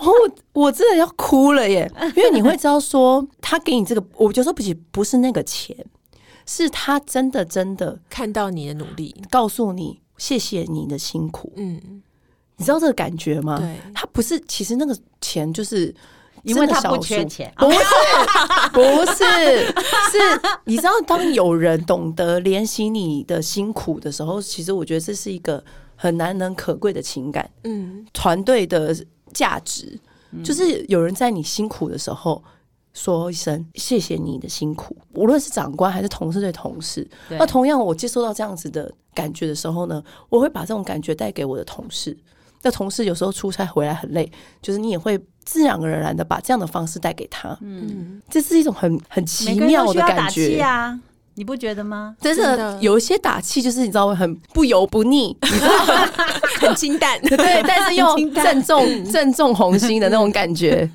[0.00, 1.90] 我我真的要哭了耶！
[2.14, 5.74] 因为你会知道说，他给你这个，我就说不起，不是那个钱。
[6.48, 11.52] 是他真的真的看到你的努力，告诉你谢谢你的辛苦。
[11.56, 12.02] 嗯，
[12.56, 13.58] 你知道这个感觉吗？
[13.58, 15.92] 对，他不是，其实那个钱就是
[16.46, 17.78] 因为他不缺钱，不是，
[18.72, 18.82] 不
[19.12, 19.66] 是，
[20.10, 25.62] 是，你知道，当有人懂得怜惜你的辛苦的时候，其实我觉得这是一个
[25.94, 27.50] 很难能可贵的情感。
[27.64, 28.96] 嗯，团队的
[29.32, 29.98] 价值
[30.44, 32.42] 就是有人在你辛苦的时候。
[32.98, 37.06] 说一声谢谢你的辛苦，无论是长官还是同事对同事。
[37.28, 42.16] 那同样，我接收到这样子的感觉的时候呢，我会把这种感觉带给我的同事。
[42.62, 44.32] 那同事有时候出差回来很累，
[44.62, 47.56] 就是你也会自然而然的把这样的方式带给他。
[47.62, 50.98] 嗯，这是一种很很奇妙的感觉啊，
[51.36, 52.14] 你不觉得吗？
[52.20, 55.68] 真的有一些打气，就是你知道很不油不腻，你知道
[56.60, 60.90] 很清淡， 对，但是又 正中正中红心的那种感觉。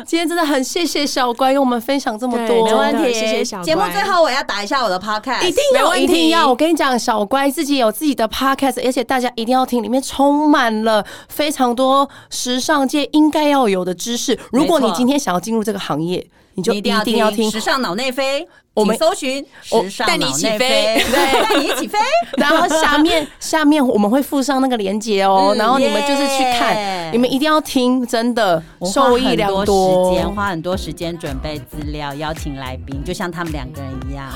[0.06, 3.12] 今天真的很谢谢小乖跟我们分享这么多，没问题。
[3.12, 3.64] 谢谢小乖。
[3.64, 6.48] 节目最后我要打一下我的 podcast，一定要，一定要。
[6.48, 14.38] 我跟你讲，小乖自己有自己的 podcast，而且大家一定要听，里面充满了非常多时尚界应该要有的知识。
[14.50, 18.46] 如果你今天想要进入这个行业，你就一定要听，时尚脑内飞。
[18.72, 21.98] 我们搜寻时尚带你一起飞 对，带你一起飞。
[22.38, 28.62] 然后下面 下面我们会附上那个链接哦，然后你们就是去看，你们一定要听，真的
[28.94, 30.10] 受益良多。
[30.14, 34.26] 时间花很多时间准备资料，邀请来宾，就像他们两个人一样。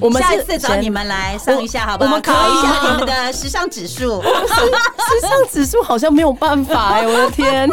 [0.00, 2.10] 我们下次找你们来上一下，好不好？
[2.10, 4.20] 我们考一下你们的时尚指数。
[4.20, 7.70] 时尚指数好像没有办法哎，我的天！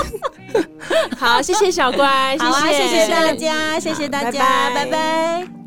[1.17, 5.66] 好，谢谢小乖，谢谢谢谢大家，谢谢大家，拜拜。